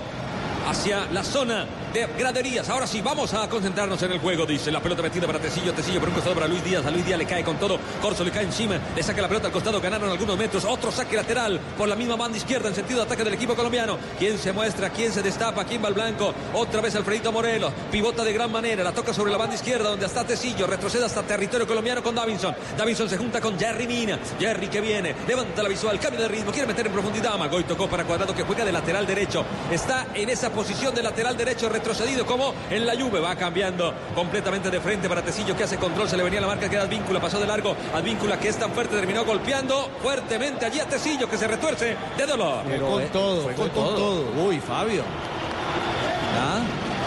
[0.65, 2.69] hacia la zona de graderías.
[2.69, 4.71] Ahora sí, vamos a concentrarnos en el juego, dice.
[4.71, 6.85] La pelota metida para Tecillo, Tecillo por un costado para Luis Díaz.
[6.85, 7.79] A Luis Díaz le cae con todo.
[8.01, 10.65] Corso le cae encima, le saca la pelota al costado, ganaron algunos metros.
[10.65, 13.97] Otro saque lateral por la misma banda izquierda en sentido de ataque del equipo colombiano.
[14.17, 14.89] ¿Quién se muestra?
[14.89, 15.65] ¿Quién se destapa?
[15.65, 16.33] ¿Quién va al blanco?
[16.53, 17.73] Otra vez Alfredito Morelos.
[17.91, 20.67] Pivota de gran manera, la toca sobre la banda izquierda donde está Tecillo.
[20.67, 22.55] Retrocede hasta territorio colombiano con Davinson.
[22.77, 24.19] Davinson se junta con Jerry Mina.
[24.39, 27.37] Jerry que viene, levanta la visual, cambio de ritmo, quiere meter en profundidad.
[27.37, 29.45] Magoy tocó para Cuadrado que juega de lateral derecho.
[29.71, 33.19] Está en esa posición de lateral derecho retrocedido como en la Juve.
[33.19, 36.09] Va cambiando completamente de frente para Tecillo que hace control.
[36.09, 37.75] Se le venía la marca, queda Advíncula, pasó de largo.
[37.93, 42.25] Advíncula que es tan fuerte, terminó golpeando fuertemente allí a Tecillo que se retuerce de
[42.25, 42.63] dolor.
[42.79, 44.45] con todo, fue con todo.
[44.45, 45.03] Uy, Fabio.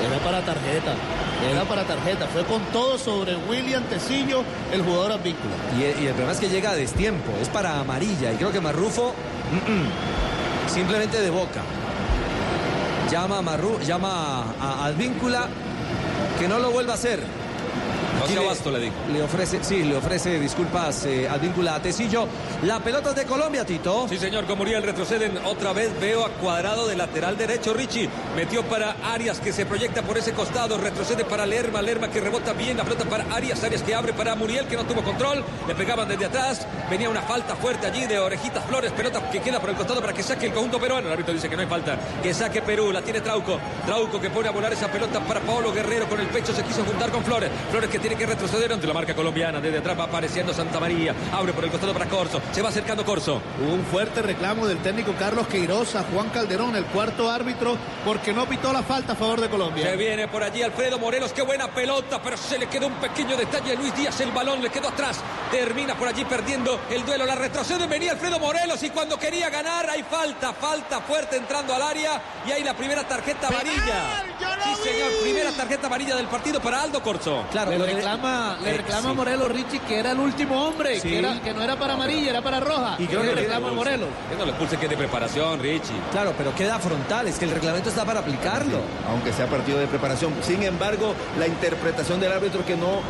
[0.06, 0.94] Era para tarjeta.
[1.50, 2.26] Era para tarjeta.
[2.26, 4.42] Fue con todo sobre William Tecillo,
[4.72, 5.54] el jugador advíncula.
[5.76, 8.32] Y, y el problema es que llega a destiempo, es para amarilla.
[8.32, 9.14] Y creo que Marrufo
[9.52, 11.62] mm, mm, simplemente de boca.
[13.10, 15.48] Llama a Marru, llama a Advíncula
[16.38, 17.41] que no lo vuelva a hacer.
[18.24, 18.94] Aquí le- basto, le digo.
[19.12, 22.26] Le ofrece, sí, le ofrece disculpas eh, Advíncula a Tecillo.
[22.62, 24.06] La pelota es de Colombia, Tito.
[24.08, 25.90] Sí, señor, con Muriel retroceden otra vez.
[26.00, 27.74] Veo a cuadrado de lateral derecho.
[27.74, 30.78] Richie metió para Arias que se proyecta por ese costado.
[30.78, 31.82] Retrocede para Lerma.
[31.82, 33.62] Lerma que rebota bien la pelota para Arias.
[33.64, 35.44] Arias que abre para Muriel que no tuvo control.
[35.66, 36.66] Le pegaban desde atrás.
[36.90, 38.92] Venía una falta fuerte allí de Orejitas Flores.
[38.92, 41.06] Pelota que queda por el costado para que saque el conjunto peruano.
[41.08, 41.98] El árbitro dice que no hay falta.
[42.22, 42.92] Que saque Perú.
[42.92, 43.58] La tiene Trauco.
[43.86, 46.52] Trauco que pone a volar esa pelota para Paolo Guerrero con el pecho.
[46.54, 47.50] Se quiso juntar con Flores.
[47.70, 49.58] Flores que tiene tiene que retroceder ante la marca colombiana.
[49.58, 51.14] Desde atrás va apareciendo Santa María.
[51.32, 52.42] Abre por el costado para Corso.
[52.52, 53.40] Se va acercando Corso.
[53.62, 58.34] Hubo un fuerte reclamo del técnico Carlos Queiroz a Juan Calderón, el cuarto árbitro, porque
[58.34, 59.86] no pitó la falta a favor de Colombia.
[59.86, 63.34] Se viene por allí Alfredo Morelos, qué buena pelota, pero se le quedó un pequeño
[63.36, 67.24] detalle a Luis Díaz, el balón le quedó atrás, termina por allí perdiendo el duelo,
[67.24, 71.82] la retrocede, venía Alfredo Morelos y cuando quería ganar hay falta, falta fuerte entrando al
[71.82, 74.24] área y hay la primera tarjeta amarilla.
[74.64, 77.46] Sí señor, primera tarjeta amarilla del partido para Aldo Corso.
[77.50, 81.08] Claro, le reclama, le Eh, reclama a Morelos Richie que era el último hombre, Sí.
[81.08, 82.96] que, era- que no era para amarilla, era para roja.
[82.98, 84.08] Y creo le que reclama a Morelos.
[84.30, 85.94] Que no le pulse que es de preparación, Richie.
[86.10, 88.80] Claro, pero queda frontal, es que el reglamento está para aplicarlo.
[89.08, 90.32] aunque sea partido de preparación.
[90.42, 93.00] Sin embargo, la interpretación del árbitro que no,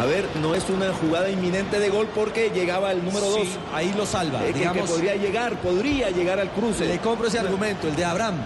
[0.00, 3.40] a ver, no es una jugada inminente de gol porque llegaba el número 2.
[3.42, 4.40] Sí, ahí lo salva.
[4.40, 6.86] que, que digamos, podría llegar, podría llegar al cruce.
[6.86, 8.36] Le compro ese argumento, el de Abraham,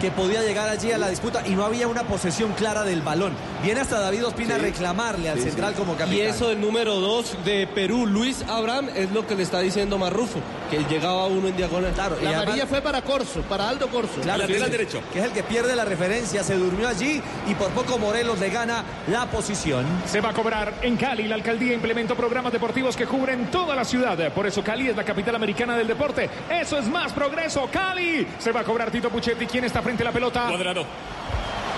[0.00, 3.32] que podía llegar allí a la disputa y no había una posesión clara del balón.
[3.62, 5.78] Viene hasta David Ospina a reclamarle al Sí, central sí.
[5.78, 6.16] como capitán.
[6.18, 9.98] Y eso del número 2 de Perú, Luis Abraham, es lo que le está diciendo
[9.98, 11.92] Marrufo, que llegaba uno en diagonal.
[11.92, 14.20] Claro, La amarilla fue para Corso, para Aldo Corso.
[14.22, 14.62] Claro, que, es,
[15.12, 18.50] que es el que pierde la referencia, se durmió allí y por poco Morelos le
[18.50, 19.84] gana la posición.
[20.06, 21.28] Se va a cobrar en Cali.
[21.28, 24.32] La alcaldía implementó programas deportivos que cubren toda la ciudad.
[24.32, 26.28] Por eso Cali es la capital americana del deporte.
[26.50, 27.68] Eso es más progreso.
[27.72, 28.26] Cali.
[28.38, 29.46] Se va a cobrar Tito Puchetti.
[29.46, 30.46] ¿Quién está frente a la pelota?
[30.48, 30.84] Cuadrado.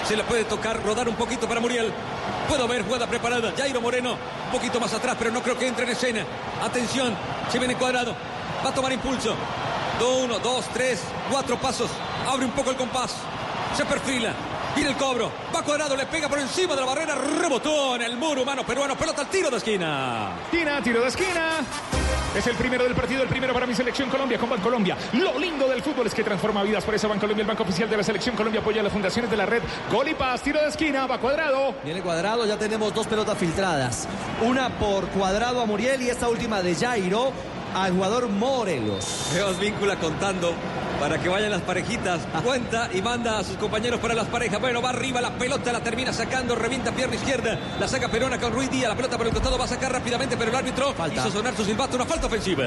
[0.06, 1.92] Se le puede tocar, rodar un poquito para Muriel.
[2.48, 3.52] Puedo ver jugada preparada.
[3.56, 6.24] Jairo Moreno, un poquito más atrás, pero no creo que entre en escena.
[6.62, 7.16] Atención,
[7.50, 8.14] se viene cuadrado.
[8.64, 9.34] Va a tomar impulso.
[10.24, 11.00] Uno, dos, tres,
[11.30, 11.90] cuatro pasos.
[12.28, 13.14] Abre un poco el compás.
[13.76, 14.34] Se perfila.
[14.74, 15.30] Viene el cobro.
[15.54, 17.14] Va cuadrado, le pega por encima de la barrera.
[17.14, 18.96] Rebotó en el muro humano peruano.
[18.96, 20.32] Pelota al tiro de esquina.
[20.50, 21.60] Esquina, tiro de esquina.
[22.34, 24.96] Es el primero del partido, el primero para mi selección Colombia con Bancolombia.
[25.12, 26.82] Lo lindo del fútbol es que transforma vidas.
[26.82, 29.36] Por eso Bancolombia, el banco oficial de la selección Colombia, apoya a las fundaciones de
[29.36, 29.62] la red.
[29.90, 31.74] Gol y paz, tiro de esquina, va cuadrado.
[31.84, 34.08] Viene cuadrado, ya tenemos dos pelotas filtradas.
[34.40, 37.32] Una por cuadrado a Muriel y esta última de Jairo
[37.74, 39.30] al jugador Morelos.
[39.34, 40.54] Veos víncula contando
[41.00, 42.20] para que vayan las parejitas.
[42.44, 44.60] Cuenta y manda a sus compañeros para las parejas.
[44.60, 47.58] Bueno, va arriba la pelota, la termina sacando, revienta pierna izquierda.
[47.80, 48.88] La saca Perona con Ruiz Díaz.
[48.88, 51.64] La pelota por el costado va a sacar rápidamente, pero el árbitro hizo sonar su
[51.64, 51.96] silbato.
[51.96, 52.64] Una falta ofensiva.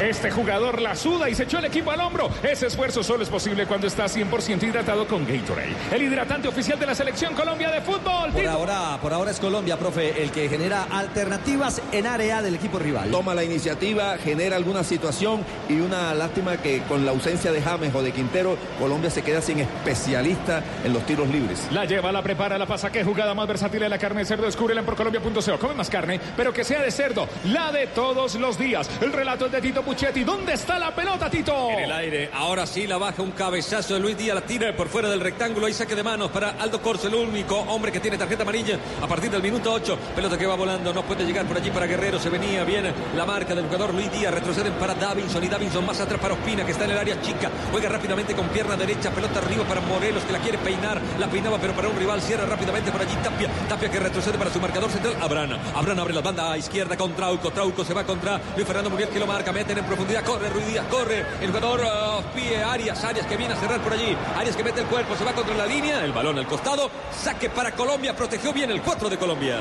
[0.00, 2.30] Este jugador la suda y se echó el equipo al hombro.
[2.42, 5.76] Ese esfuerzo solo es posible cuando está 100% hidratado con Gatorade.
[5.92, 8.32] El hidratante oficial de la selección Colombia de fútbol.
[8.32, 12.78] Por ahora, por ahora es Colombia, profe, el que genera alternativas en área del equipo
[12.78, 13.10] rival.
[13.10, 17.94] Toma la iniciativa, genera alguna situación y una lástima que con la ausencia de James
[17.94, 21.68] o de Quintero, Colombia se queda sin especialista en los tiros libres.
[21.72, 22.90] La lleva, la prepara, la pasa.
[22.90, 24.46] Qué jugada más versátil de la carne de cerdo.
[24.46, 25.58] Descúbrela en porcolombia.co.
[25.58, 27.28] Come más carne, pero que sea de cerdo.
[27.44, 28.88] La de todos los días.
[29.02, 30.22] El relato es de Tito Puchetti.
[30.22, 31.70] ¿Dónde está la pelota, Tito?
[31.70, 34.86] En el aire, ahora sí la baja un cabezazo de Luis Díaz, la tira por
[34.86, 38.16] fuera del rectángulo, hay saque de manos para Aldo Corso, el único hombre que tiene
[38.16, 41.56] tarjeta amarilla a partir del minuto 8, pelota que va volando, no puede llegar por
[41.56, 42.84] allí para Guerrero, se venía bien
[43.16, 46.64] la marca del jugador Luis Díaz, retroceden para Davinson y Davinson más atrás para Ospina
[46.64, 50.22] que está en el área chica, juega rápidamente con pierna derecha, pelota arriba para Morelos
[50.22, 53.48] que la quiere peinar, la peinaba pero para un rival, cierra rápidamente por allí Tapia,
[53.68, 57.12] Tapia que retrocede para su marcador central, Abrana, Abrana abre la banda a izquierda con
[57.14, 60.48] Trauco, Trauco se va contra Luis Fernando Muriel que lo marca, meten en profundidad, corre
[60.48, 64.16] Ruiz Díaz, corre el jugador uh, Pie Arias, Arias que viene a cerrar por allí,
[64.36, 67.50] Arias que mete el cuerpo, se va contra la línea, el balón al costado, saque
[67.50, 69.56] para Colombia, protegió bien el 4 de Colombia.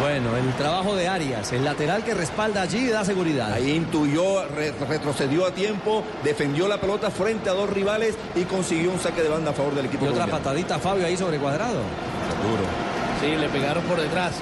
[0.00, 3.50] Bueno, el trabajo de Arias, el lateral que respalda allí y da seguridad.
[3.52, 8.90] Ahí intuyó, re- retrocedió a tiempo, defendió la pelota frente a dos rivales y consiguió
[8.92, 10.44] un saque de banda a favor del equipo Y otra colombiano.
[10.44, 11.80] patadita Fabio ahí sobre cuadrado.
[12.42, 12.62] Seguro.
[13.22, 14.32] Sí, le pegaron por detrás.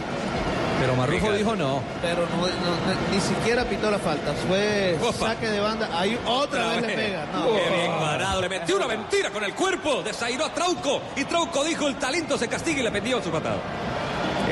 [0.84, 1.80] Pero Marrufo dijo no.
[2.02, 4.34] Pero no, no- ni siquiera pitó la falta.
[4.46, 5.88] Fue saque de banda.
[5.98, 7.26] Ahí otra vez le pega.
[7.32, 7.46] No.
[7.54, 11.64] Qué bien cuadrado, le metió una mentira con el cuerpo, desairó a Trauco y Trauco
[11.64, 13.56] dijo el talento se castiga y le pendió su patada.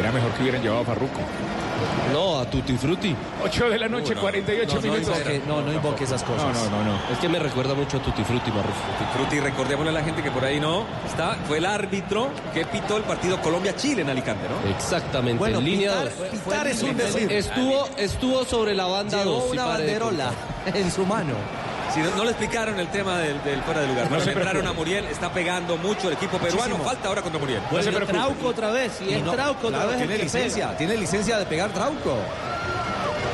[0.03, 1.21] Era mejor que hubieran llevado a Farruco.
[2.13, 3.15] No, a Tutti Frutti.
[3.43, 5.17] 8 de la noche, 48 no, no minutos.
[5.19, 6.43] invoque- no, no invoque esas cosas.
[6.55, 6.99] No, no, no, no.
[7.13, 8.75] Es que me recuerda mucho a Tutti Frutti, Marrufo.
[9.17, 12.97] Frutti, recordémosle a la gente que por ahí no está, fue el árbitro que pitó
[12.99, 14.71] el partido Colombia-Chile en Alicante, ¿no?
[14.71, 16.29] Exactamente, Bueno, en línea pitar- dos.
[16.45, 17.33] pitar es un decir.
[17.33, 19.53] Estuvo, estuvo sobre la banda Llevó 2.
[19.53, 20.31] una banderola
[20.67, 21.35] en su mano.
[21.95, 24.05] Si no, no le explicaron el tema del, del fuera de lugar.
[24.05, 26.63] No Bueno, se le entraron a Muriel, está pegando mucho el equipo peruano.
[26.77, 26.85] Muchísimo.
[26.85, 27.61] Falta ahora contra Muriel.
[27.63, 28.13] No se Vuelve preocupe.
[28.13, 28.93] Trauco otra vez.
[29.07, 29.99] Y, es no, Trauco otra claro, vez.
[29.99, 30.79] tiene licencia, pega.
[30.79, 32.17] tiene licencia de pegar Trauco.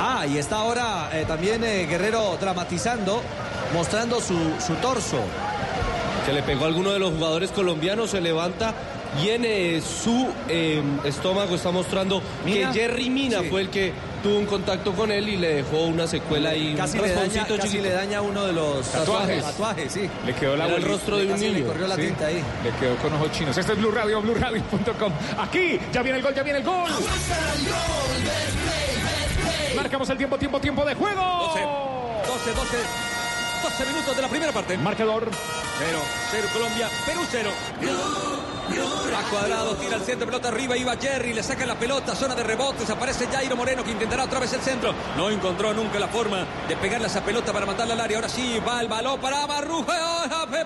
[0.00, 3.22] Ah, y está ahora eh, también eh, Guerrero dramatizando,
[3.74, 5.18] mostrando su, su torso.
[6.26, 8.74] Se le pegó a alguno de los jugadores colombianos, se levanta
[9.22, 12.70] y en eh, su eh, estómago está mostrando Mina.
[12.72, 13.48] que Jerry Mina Sí.
[13.48, 13.92] fue el que
[14.22, 17.46] tuvo un contacto con él y le dejó una secuela y Casi un le daña,
[17.46, 17.82] casi chiquito.
[17.84, 19.42] le daña uno de los Tatuajes.
[19.44, 20.08] tatuajes, sí.
[20.26, 21.66] Le quedó la el rostro de un Casi le niño.
[21.66, 22.00] corrió la Sí.
[22.02, 22.42] tinta ahí.
[22.64, 23.56] Le quedó con ojos chinos.
[23.56, 25.12] Este es Blue Radio, BlueRadio.com.
[25.38, 26.90] Aquí, ya viene el gol, ya viene el gol.
[29.76, 31.20] Marcamos el tiempo, tiempo, tiempo de juego.
[31.20, 31.60] 12,
[32.26, 32.76] 12, 12,
[33.62, 34.76] 12 minutos de la primera parte.
[34.78, 35.28] Marcador.
[35.78, 35.98] 0,
[36.32, 37.50] 0 Colombia, Perú 0.
[38.70, 42.42] Va cuadrado, tira el centro, pelota arriba, iba Jerry, le saca la pelota, zona de
[42.42, 44.94] rebotes, aparece Jairo Moreno que intentará otra vez el centro.
[45.16, 48.18] No encontró nunca la forma de pegarle esa pelota para mandarla al área.
[48.18, 49.86] Ahora sí, va el balón para Marrujo.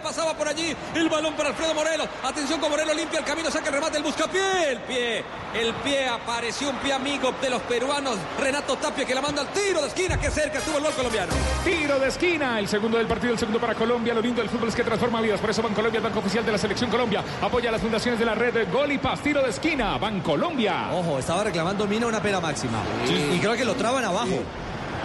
[0.02, 2.08] Pasaba por allí el balón para Alfredo Morelos.
[2.22, 4.72] Atención con Morelos, limpia el camino, saca el remate, el buscapié.
[4.72, 5.24] El pie,
[5.54, 8.16] el pie, apareció un pie amigo de los peruanos.
[8.38, 11.32] Renato Tapia que la manda al tiro de esquina, que cerca estuvo el gol colombiano.
[11.64, 14.12] Tiro de esquina, el segundo del partido, el segundo para Colombia.
[14.12, 15.40] Lo lindo del fútbol es que transforma vidas.
[15.40, 18.34] Por eso Bancolombia, el banco oficial de la selección Colombia, apoya a las de la
[18.34, 19.20] red de Gol y Paz.
[19.20, 20.90] Tiro de esquina, Bancolombia.
[20.94, 22.78] Ojo, estaba reclamando Mina una pena máxima.
[23.06, 24.42] Y creo que lo traban abajo.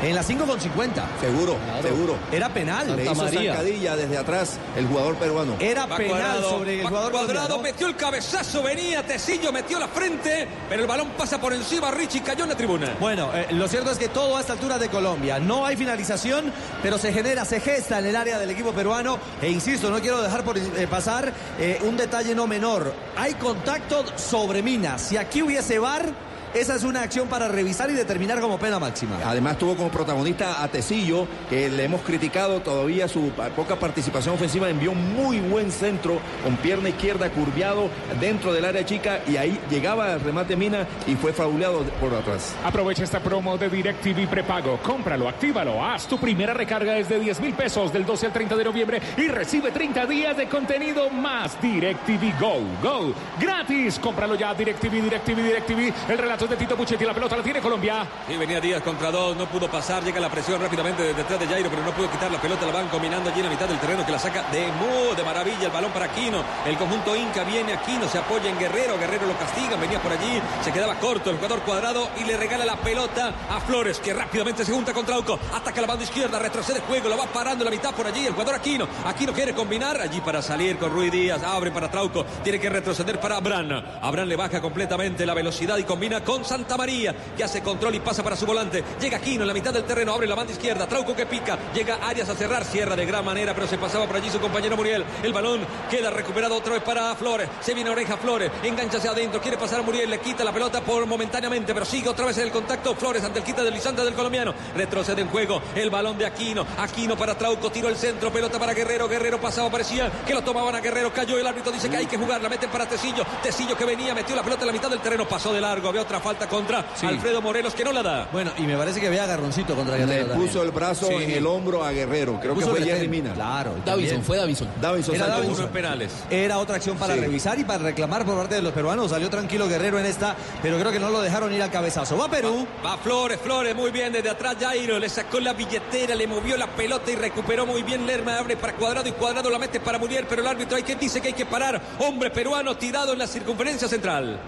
[0.02, 1.08] En la 5 con 50.
[1.20, 2.16] Seguro, seguro.
[2.32, 2.96] Era penal.
[2.96, 3.54] Le hizo María.
[3.54, 5.56] zancadilla desde atrás el jugador peruano.
[5.60, 9.88] Era Va penal Cuadrado, sobre el jugador Cuadrado metió el cabezazo, venía Tecillo, metió la
[9.88, 12.96] frente, pero el balón pasa por encima, Richie cayó en la tribuna.
[13.00, 15.40] Bueno, eh, lo cierto es que todo a esta altura de Colombia.
[15.40, 19.18] No hay finalización, pero se genera, se gesta en el área del equipo peruano.
[19.42, 22.94] E insisto, no quiero dejar por eh, pasar eh, un detalle no menor.
[23.16, 24.98] Hay contacto sobre Mina.
[25.00, 29.18] Si aquí hubiese VAR, esa es una acción para revisar y determinar como pena máxima.
[29.26, 34.70] Además tuvo como protagonista a Tecillo, que le hemos criticado todavía su poca participación ofensiva,
[34.70, 37.90] envió un muy buen centro con pierna izquierda curviado
[38.20, 42.56] dentro del área chica y ahí llegaba el remate Mina y fue fauleado por atrás.
[42.64, 44.80] Aprovecha esta promo de DirecTV prepago.
[44.84, 45.84] Cómpralo, actívalo.
[45.84, 49.28] Haz tu primera recarga desde 10 mil pesos del 12 al 30 de noviembre y
[49.28, 51.60] recibe 30 días de contenido más.
[51.62, 53.14] DirecTV Go, Go.
[53.40, 54.00] Gratis.
[54.00, 54.54] Cómpralo ya.
[54.54, 55.94] DirecTV, DirecTV, DirecTV.
[56.10, 57.06] El relato es de Tito Puchetti.
[57.06, 58.06] La pelota la tiene Colombia.
[58.28, 61.48] Sí, venía Díaz contra dos, no pudo pasar, llega la presión rápidamente desde detrás de
[61.48, 63.80] Jairo, pero no pudo quitar la pelota, la van combinando allí en la mitad del
[63.80, 66.44] terreno que la saca de muy de maravilla el balón para Aquino.
[66.66, 70.42] El conjunto Inca viene Aquino, se apoya en Guerrero, Guerrero lo castigan, venía por allí,
[70.64, 74.66] se quedaba corto el jugador cuadrado y le regala la pelota a Flores, que rápidamente
[74.66, 77.72] se junta con Trauco, ataca la banda izquierda, retrocede el juego, lo va parando en
[77.72, 81.12] la mitad por allí, el jugador Aquino, Aquino quiere combinar allí para salir con Ruiz
[81.12, 83.72] Díaz, abre para Trauco, tiene que retroceder para Abrán,
[84.02, 88.02] Abrán le baja completamente la velocidad y combina con Santa María, que hace control y
[88.02, 90.86] pasa para su volante, llega Aquino en la mitad del terreno, abre la banda izquierda,
[90.86, 94.18] Trauco que pica, llega Arias a cerrar, cierra de gran manera, pero se pasaba por
[94.18, 98.18] allí su compañero Muriel, el balón queda recuperado otra vez para Flores, se viene oreja
[98.18, 101.86] Flores, engancha hacia adentro, quiere pasar a Muriel, le quita la pelota por momentáneamente, pero
[101.86, 105.62] sigue otra vez el contacto Flores ante el quita deslizante del colombiano, retrocede en juego,
[105.76, 109.70] el balón de Aquino, Aquino para Trauco, tiró el centro, pelota para Guerrero, Guerrero pasaba,
[109.70, 112.50] parecía que lo tomaban a Guerrero, cayó, el árbitro dice que hay que jugar, la
[112.50, 115.54] meten para Tecillo, Tecillo que venía, metió la pelota en la mitad del terreno, pasó
[115.54, 118.28] de largo, había otra falta contra Alfredo Morelos que no la da.
[118.32, 120.28] Bueno, y me parece que había agarroncito contra Le Guerrero.
[120.30, 120.48] también.
[120.50, 121.14] puso el brazo Sí.
[121.16, 122.40] en el hombro a Guerrero.
[122.40, 123.08] Creo que fue Jerry.
[123.08, 123.34] Mina.
[123.34, 123.72] Claro.
[123.86, 124.68] Davison, también fue Davison.
[124.82, 125.38] Davinson Era.
[125.38, 126.12] Uno en penales.
[126.30, 127.20] Era otra acción para Sí.
[127.22, 129.12] revisar y para reclamar por parte de los peruanos.
[129.12, 132.18] Salió tranquilo Guerrero en esta, pero creo que no lo dejaron ir al cabezazo.
[132.18, 132.68] Va Perú.
[132.86, 136.68] Va Flores, Flores, muy bien desde atrás Jairo, le sacó la billetera, le movió la
[136.68, 140.26] pelota y recuperó muy bien Lerma, abre para Cuadrado y Cuadrado la mete para Muriel,
[140.30, 143.28] pero el árbitro hay que dice que hay que parar, hombre peruano tirado en la
[143.28, 144.40] circunferencia central.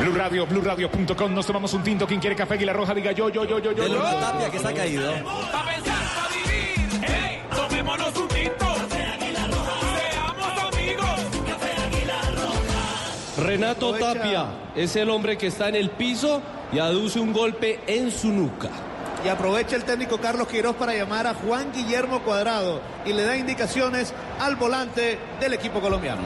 [0.00, 1.34] Blue Radio, BlueRadio.com.
[1.34, 2.06] Nos tomamos un tinto.
[2.06, 3.86] Quien quiere café y la roja diga yo, yo, yo, yo, yo.
[3.86, 4.02] Yo.
[4.02, 5.12] Tapia que está caído.
[5.12, 7.00] Pensar, vivir.
[7.02, 8.74] Hey, tomémonos un tinto.
[13.36, 13.92] Renato.
[13.94, 16.40] Tapia es el hombre que está en el piso
[16.72, 18.70] y aduce un golpe en su nuca.
[19.24, 23.36] Y aprovecha el técnico Carlos Queiroz para llamar a Juan Guillermo Cuadrado y le da
[23.36, 26.22] indicaciones al volante del equipo colombiano.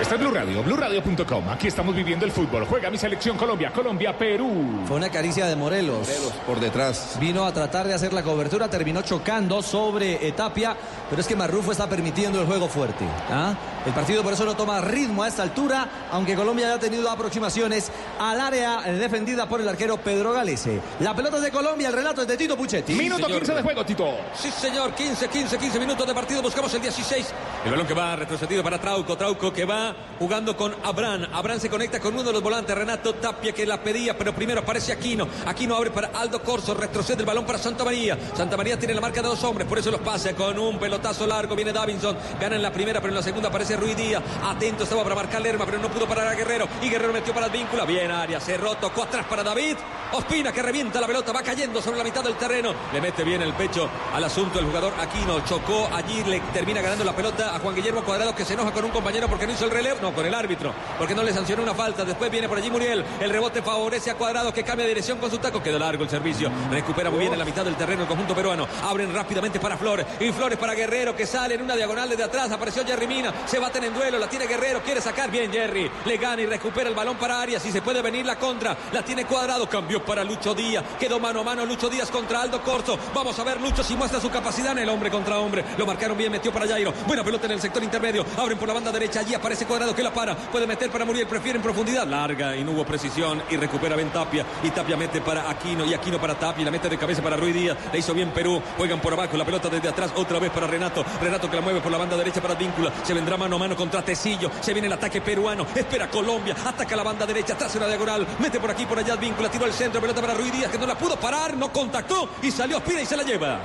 [0.00, 1.48] Está es Blue Radio, BlueRadio.com.
[1.50, 2.64] Aquí estamos viviendo el fútbol.
[2.64, 4.80] Juega mi selección Colombia, Colombia, Perú.
[4.86, 6.08] Fue una caricia de Morelos.
[6.08, 7.18] Morelos por detrás.
[7.20, 10.74] Vino a tratar de hacer la cobertura, terminó chocando sobre eh, Tapia,
[11.10, 13.04] pero es que Marrufo está permitiendo el juego fuerte.
[13.28, 13.54] ¿ah?
[13.84, 17.10] El partido por eso no toma ritmo a esta altura, aunque Colombia ya ha tenido
[17.10, 20.80] aproximaciones al área defendida por el arquero Pedro Galese.
[21.00, 22.94] La pelota es de Colombia, el relato es de Tito Puchetti.
[22.94, 23.40] Minuto señor.
[23.40, 24.14] 15 de juego, Tito.
[24.34, 27.34] Sí, señor, 15, 15, 15 minutos de partido, buscamos el 16.
[27.66, 31.28] El balón que va retrocedido para Trauco, Trauco que va jugando con Abrán.
[31.32, 34.60] Abrán se conecta con uno de los volantes, Renato Tapia que la pedía, pero primero
[34.60, 35.28] aparece Aquino.
[35.46, 38.18] Aquino abre para Aldo Corso, retrocede el balón para Santa María.
[38.34, 41.26] Santa María tiene la marca de dos hombres, por eso los pasa con un pelotazo
[41.26, 41.54] largo.
[41.54, 44.22] Viene Davinson, gana en la primera, pero en la segunda aparece Ruiz Díaz.
[44.44, 46.68] Atento estaba para marcar Lerma, pero no pudo parar a Guerrero.
[46.82, 47.84] Y Guerrero metió para el víncula.
[47.84, 49.76] Bien, Arias, cerró, tocó atrás para David.
[50.12, 52.74] Ospina que revienta la pelota, va cayendo sobre la mitad del terreno.
[52.92, 55.44] Le mete bien el pecho al asunto el jugador Aquino.
[55.44, 58.84] Chocó allí, le termina ganando la pelota a Juan Guillermo Cuadrado que se enoja con
[58.84, 61.74] un compañero porque no hizo el no, con el árbitro, porque no le sancionó una
[61.74, 62.04] falta.
[62.04, 63.04] Después viene por allí Muriel.
[63.18, 65.62] El rebote favorece a Cuadrado que cambia de dirección con su taco.
[65.62, 66.50] Quedó largo el servicio.
[66.70, 68.68] Recupera muy bien en la mitad del terreno el conjunto peruano.
[68.84, 70.06] Abren rápidamente para Flores.
[70.20, 72.52] Y Flores para Guerrero que sale en una diagonal desde atrás.
[72.52, 73.32] Apareció Jerry Mina.
[73.46, 74.18] Se baten en duelo.
[74.18, 74.82] La tiene Guerrero.
[74.82, 75.90] Quiere sacar bien Jerry.
[76.04, 77.64] Le gana y recupera el balón para Arias.
[77.64, 78.76] Y se puede venir la contra.
[78.92, 79.68] La tiene Cuadrado.
[79.68, 80.84] Cambió para Lucho Díaz.
[80.98, 82.98] Quedó mano a mano Lucho Díaz contra Aldo Corso.
[83.14, 85.64] Vamos a ver Lucho si muestra su capacidad en el hombre contra hombre.
[85.78, 86.30] Lo marcaron bien.
[86.30, 86.92] Metió para Jairo.
[87.06, 88.24] Buena pelota en el sector intermedio.
[88.36, 89.20] Abren por la banda derecha.
[89.20, 90.34] Allí aparece Cuadrado que la para.
[90.34, 91.28] Puede meter para Muriel.
[91.28, 92.04] Prefiere en profundidad.
[92.04, 93.40] Larga y no hubo precisión.
[93.50, 94.44] Y recupera Ben Tapia.
[94.64, 95.84] Y Tapia mete para Aquino.
[95.84, 96.62] Y Aquino para Tapia.
[96.62, 97.76] Y la mete de cabeza para Ruiz Díaz.
[97.92, 98.60] Le hizo bien Perú.
[98.76, 99.36] Juegan por abajo.
[99.36, 100.10] La pelota desde atrás.
[100.16, 101.04] Otra vez para Renato.
[101.22, 102.92] Renato que la mueve por la banda derecha para Víncula.
[103.04, 104.50] Se vendrá mano a mano contra Tecillo.
[104.60, 105.64] Se viene el ataque peruano.
[105.72, 106.56] Espera Colombia.
[106.66, 107.56] Ataca la banda derecha.
[107.56, 108.26] Tras una diagonal.
[108.40, 109.14] Mete por aquí, por allá.
[109.14, 109.48] Víncula.
[109.52, 110.00] Tiró al centro.
[110.00, 111.56] Pelota para Ruiz Díaz que no la pudo parar.
[111.56, 112.28] No contactó.
[112.42, 113.60] Y salió Espina y se la lleva.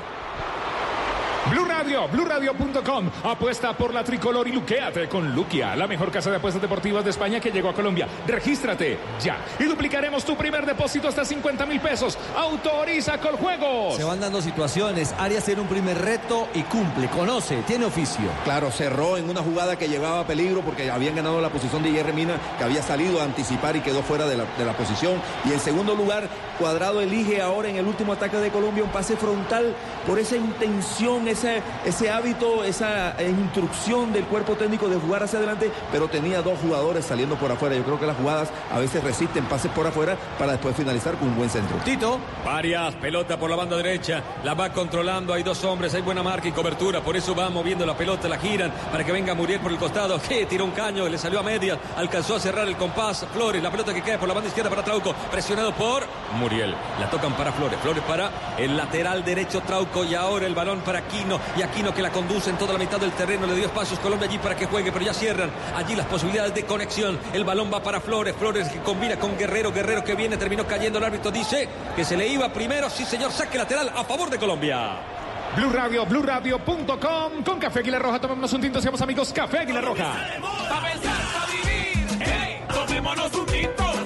[1.52, 3.10] Blue Radio, BlueRadio.com.
[3.24, 7.12] Apuesta por la tricolor y luquéate con Luquia, la mejor casa de apuestas deportivas de
[7.12, 8.08] España que llegó a Colombia.
[8.26, 12.18] Regístrate ya y duplicaremos tu primer depósito hasta 50 mil pesos.
[12.36, 13.96] Autoriza con juegos.
[13.96, 15.14] Se van dando situaciones.
[15.20, 18.26] Arias tiene un primer reto y cumple, conoce, tiene oficio.
[18.44, 22.14] Claro, cerró en una jugada que llevaba peligro porque habían ganado la posición de Jerry
[22.14, 25.22] Mina, que había salido a anticipar y quedó fuera de la, de la posición.
[25.46, 26.28] Y en segundo lugar,
[26.58, 29.76] Cuadrado elige ahora en el último ataque de Colombia un pase frontal
[30.08, 35.38] por esa intención, ese, ese hábito, esa eh, instrucción del cuerpo técnico de jugar hacia
[35.38, 37.76] adelante, pero tenía dos jugadores saliendo por afuera.
[37.76, 41.28] Yo creo que las jugadas a veces resisten pases por afuera para después finalizar con
[41.30, 41.78] un buen centro.
[41.84, 42.20] Tito.
[42.46, 46.48] Varias, pelota por la banda derecha, la va controlando, hay dos hombres, hay buena marca
[46.48, 49.72] y cobertura, por eso va moviendo la pelota, la giran para que venga Muriel por
[49.72, 53.26] el costado, que tiró un caño, le salió a media, alcanzó a cerrar el compás,
[53.34, 56.04] Flores, la pelota que cae por la banda izquierda para Trauco, presionado por
[56.40, 60.80] Muriel, la tocan para Flores, Flores para el lateral derecho Trauco y ahora el balón
[60.82, 63.66] para Aquino y Aquino que la conduce en toda la mitad del terreno, le dio
[63.66, 67.44] espacios Colombia allí para que juegue, pero ya cierran allí las posibilidades de conexión, el
[67.44, 71.06] balón va para Flores, Flores que combina con Guerrero, Guerrero que viene, terminó cayendo, el
[71.06, 74.98] árbitro dice que se le iba primero, sí señor, saque lateral a favor de Colombia.
[75.56, 77.44] Blue Radio, BlueRadio.com.
[77.44, 79.32] Con Café Aguilar Roja, tomémonos un tinto, seamos amigos.
[79.32, 80.14] Café Aguilar Roja.
[80.42, 82.08] Pa' pensar, pa' vivir.
[82.20, 84.05] Hey, tomémonos un tinto.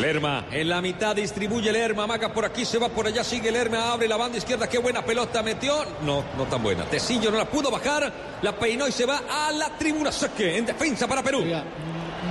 [0.00, 3.92] Lerma en la mitad distribuye Lerma, Maca por aquí, se va por allá, sigue Lerma,
[3.92, 5.74] abre la banda izquierda, qué buena pelota metió.
[6.04, 6.84] No, no tan buena.
[6.84, 10.12] Tecillo no la pudo bajar, la peinó y se va a la tribuna.
[10.12, 11.44] Saque en defensa para Perú.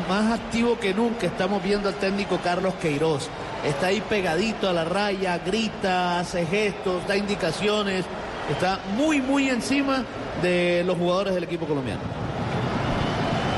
[0.07, 3.27] Más activo que nunca estamos viendo al técnico Carlos Queiroz.
[3.65, 8.05] Está ahí pegadito a la raya, grita, hace gestos, da indicaciones.
[8.49, 10.05] Está muy, muy encima
[10.41, 12.01] de los jugadores del equipo colombiano.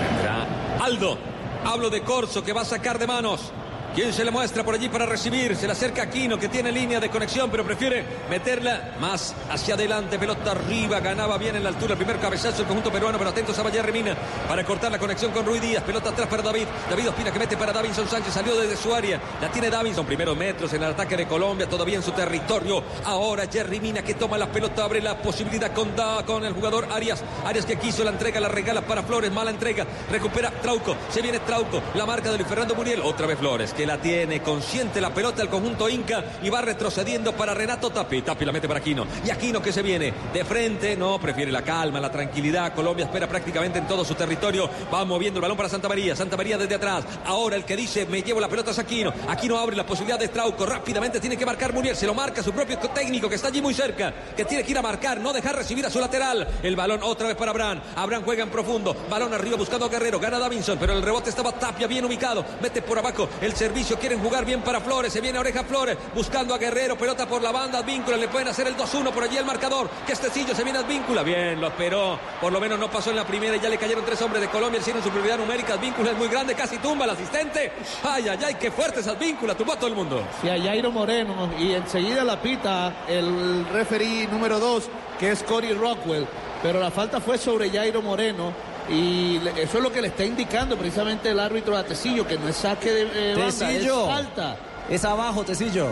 [0.01, 0.47] Vendrá
[0.83, 1.17] Aldo.
[1.63, 3.51] Hablo de Corso que va a sacar de manos.
[3.95, 5.55] ¿Quién se le muestra por allí para recibir?
[5.55, 10.19] Se le acerca Aquino que tiene línea de conexión, pero prefiere meterla más hacia adelante.
[10.19, 11.93] Pelota arriba, ganaba bien en la altura.
[11.93, 14.15] El primer cabezazo el conjunto peruano, pero atentos a Valle Remina
[14.47, 15.83] para cortar la conexión con Ruiz Díaz.
[15.83, 16.67] Pelota atrás para David.
[16.87, 18.33] David Ospina que mete para Davinson Sánchez.
[18.33, 19.19] Salió desde su área.
[19.41, 20.05] La tiene Davinson.
[20.05, 22.83] Primeros metros en el ataque de Colombia, todavía en su territorio.
[23.05, 26.87] Ahora Jerry Mina que toma la pelota, abre la posibilidad con, da, con el jugador
[26.91, 27.23] Arias.
[27.43, 29.31] Arias que quiso la entrega, la regala para Flores.
[29.31, 29.85] Mala entrega.
[30.11, 30.95] Recupera Trauco.
[31.09, 31.81] Se viene Trauco.
[31.95, 33.01] La marca de Luis Fernando Muriel.
[33.01, 37.31] Otra vez Flores que la tiene consciente la pelota el conjunto Inca y va retrocediendo
[37.31, 38.21] para Renato Tapi.
[38.23, 39.07] Tapi la mete para Aquino.
[39.25, 40.97] Y Aquino que se viene de frente.
[40.97, 42.73] No, prefiere la calma, la tranquilidad.
[42.73, 44.69] Colombia espera prácticamente en todo su territorio.
[44.93, 46.13] Va moviendo el balón para Santa María.
[46.13, 47.05] Santa María desde atrás.
[47.23, 49.13] Ahora el que dice me llevo la pelota es Aquino.
[49.29, 50.65] Aquino abre la posibilidad de Trauco.
[50.65, 51.95] Rápidamente tiene que marcar Muriel.
[51.95, 54.13] Se lo marca su propio técnico que está allí muy cerca.
[54.35, 55.21] Que tiene que ir a marcar.
[55.21, 56.45] No dejar recibir a su lateral.
[56.61, 57.81] El balón otra vez para Abraham.
[57.95, 58.93] Abraham juega en profundo.
[59.09, 60.19] Balón arriba buscando a Guerrero.
[60.19, 60.77] Gana Davinson.
[60.77, 62.43] Pero el rebote estaba Tapia bien ubicado.
[62.61, 63.99] Mete por abajo el servicio.
[63.99, 65.13] Quieren jugar bien para Flores.
[65.13, 66.97] Se viene Oreja Flores buscando a Guerrero.
[66.97, 67.79] Pelota por la banda.
[67.79, 68.17] Advíncula.
[68.17, 69.87] Le pueden hacer el 2-1 por allí el marcador.
[70.07, 71.21] Que Estecillo se viene Advíncula.
[71.21, 72.19] Bien, lo esperó.
[72.41, 74.49] Por lo menos no pasó en la primera y ya le cayeron tres hombres de
[74.49, 74.81] Colombia.
[74.81, 75.75] Hicieron superioridad numérica.
[75.75, 76.55] Advíncula es muy grande.
[76.55, 77.71] Casi tumba al asistente.
[78.03, 78.55] Ay, ay, ay.
[78.55, 79.55] Qué fuerte es Advíncula.
[79.55, 80.23] Tumbó a todo el mundo.
[80.41, 84.89] Sí, a Jairo Moreno y enseguida la pita el referí número 2
[85.19, 86.25] que es Cory Rockwell.
[86.63, 88.51] Pero la falta fue sobre Jairo Moreno.
[88.89, 92.47] Y eso es lo que le está indicando precisamente el árbitro a Tecillo, que no
[92.47, 94.57] es saque de eh, banda, es falta.
[94.89, 95.89] Es abajo, Tecillo.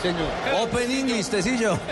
[0.00, 0.28] Sí, señor.
[0.62, 1.78] Open English, Tecillo.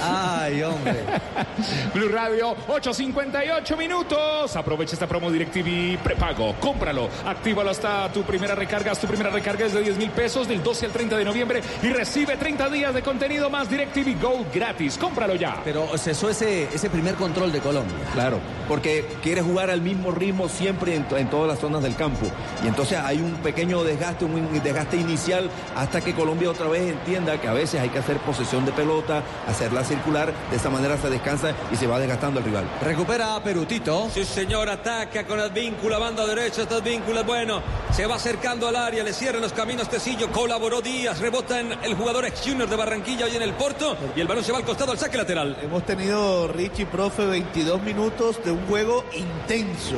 [0.00, 1.04] Ay, hombre.
[1.94, 4.54] Blue Radio, 8.58 minutos.
[4.56, 6.54] Aprovecha esta promo DirecTV prepago.
[6.60, 7.08] Cómpralo.
[7.24, 8.92] Actívalo hasta tu primera recarga.
[8.92, 11.62] Haz Tu primera recarga es de 10 mil pesos del 12 al 30 de noviembre
[11.82, 14.98] y recibe 30 días de contenido más DirecTV Go gratis.
[14.98, 15.60] Cómpralo ya.
[15.64, 17.96] Pero cesó ese, ese primer control de Colombia.
[18.12, 18.38] Claro,
[18.68, 22.26] porque quiere jugar al mismo ritmo siempre en, en todas las zonas del campo.
[22.64, 27.40] Y entonces hay un pequeño desgaste, un desgaste inicial hasta que Colombia otra vez entienda
[27.40, 31.08] que a veces hay que hacer posesión de pelota, hacerla circular, de esa manera se
[31.08, 32.64] descansa y se va desgastando el rival.
[32.82, 34.08] Recupera a Perutito.
[34.12, 37.62] Sí, señor, ataca con Advíncula, banda derecha, está Advíncula, bueno,
[37.92, 41.94] se va acercando al área, le cierran los caminos Tecillo, colaboró Díaz, rebota en el
[41.94, 44.64] jugador ex Junior de Barranquilla hoy en el Porto y el balón se va al
[44.64, 45.56] costado al saque lateral.
[45.62, 49.96] Hemos tenido, Richie, profe, 22 minutos de un juego intenso,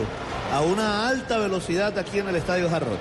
[0.53, 2.99] a una alta velocidad aquí en el Estadio Jarrot.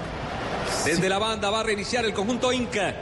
[0.86, 2.94] Desde la banda va a reiniciar el conjunto Inca.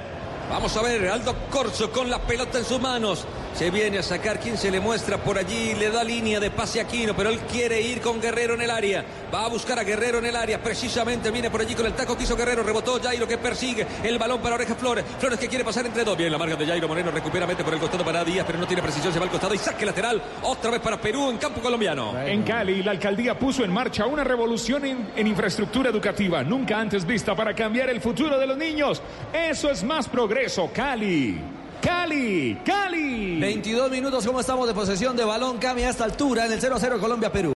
[0.50, 3.26] Vamos a ver, Aldo Corso con la pelota en sus manos.
[3.56, 6.82] Se viene a sacar quien se le muestra por allí, le da línea de pase
[6.82, 9.06] a Aquino, pero él quiere ir con Guerrero en el área.
[9.34, 12.18] Va a buscar a Guerrero en el área, precisamente viene por allí con el taco
[12.18, 15.06] que hizo Guerrero, rebotó Jairo que persigue el balón para Oreja Flores.
[15.20, 16.18] Flores que quiere pasar entre dos.
[16.18, 18.68] Bien, la marca de Jairo Moreno recupera, mete por el costado para Díaz, pero no
[18.68, 20.22] tiene precisión, se va al costado y saque lateral.
[20.42, 22.14] Otra vez para Perú en campo colombiano.
[22.26, 27.06] En Cali, la alcaldía puso en marcha una revolución en, en infraestructura educativa nunca antes
[27.06, 29.02] vista para cambiar el futuro de los niños.
[29.32, 31.40] Eso es más progreso, Cali.
[31.82, 33.40] Cali, Cali.
[33.40, 35.58] 22 minutos, ¿cómo estamos de posesión de balón?
[35.58, 37.54] Cami a esta altura en el 0 a 0 Colombia-Perú.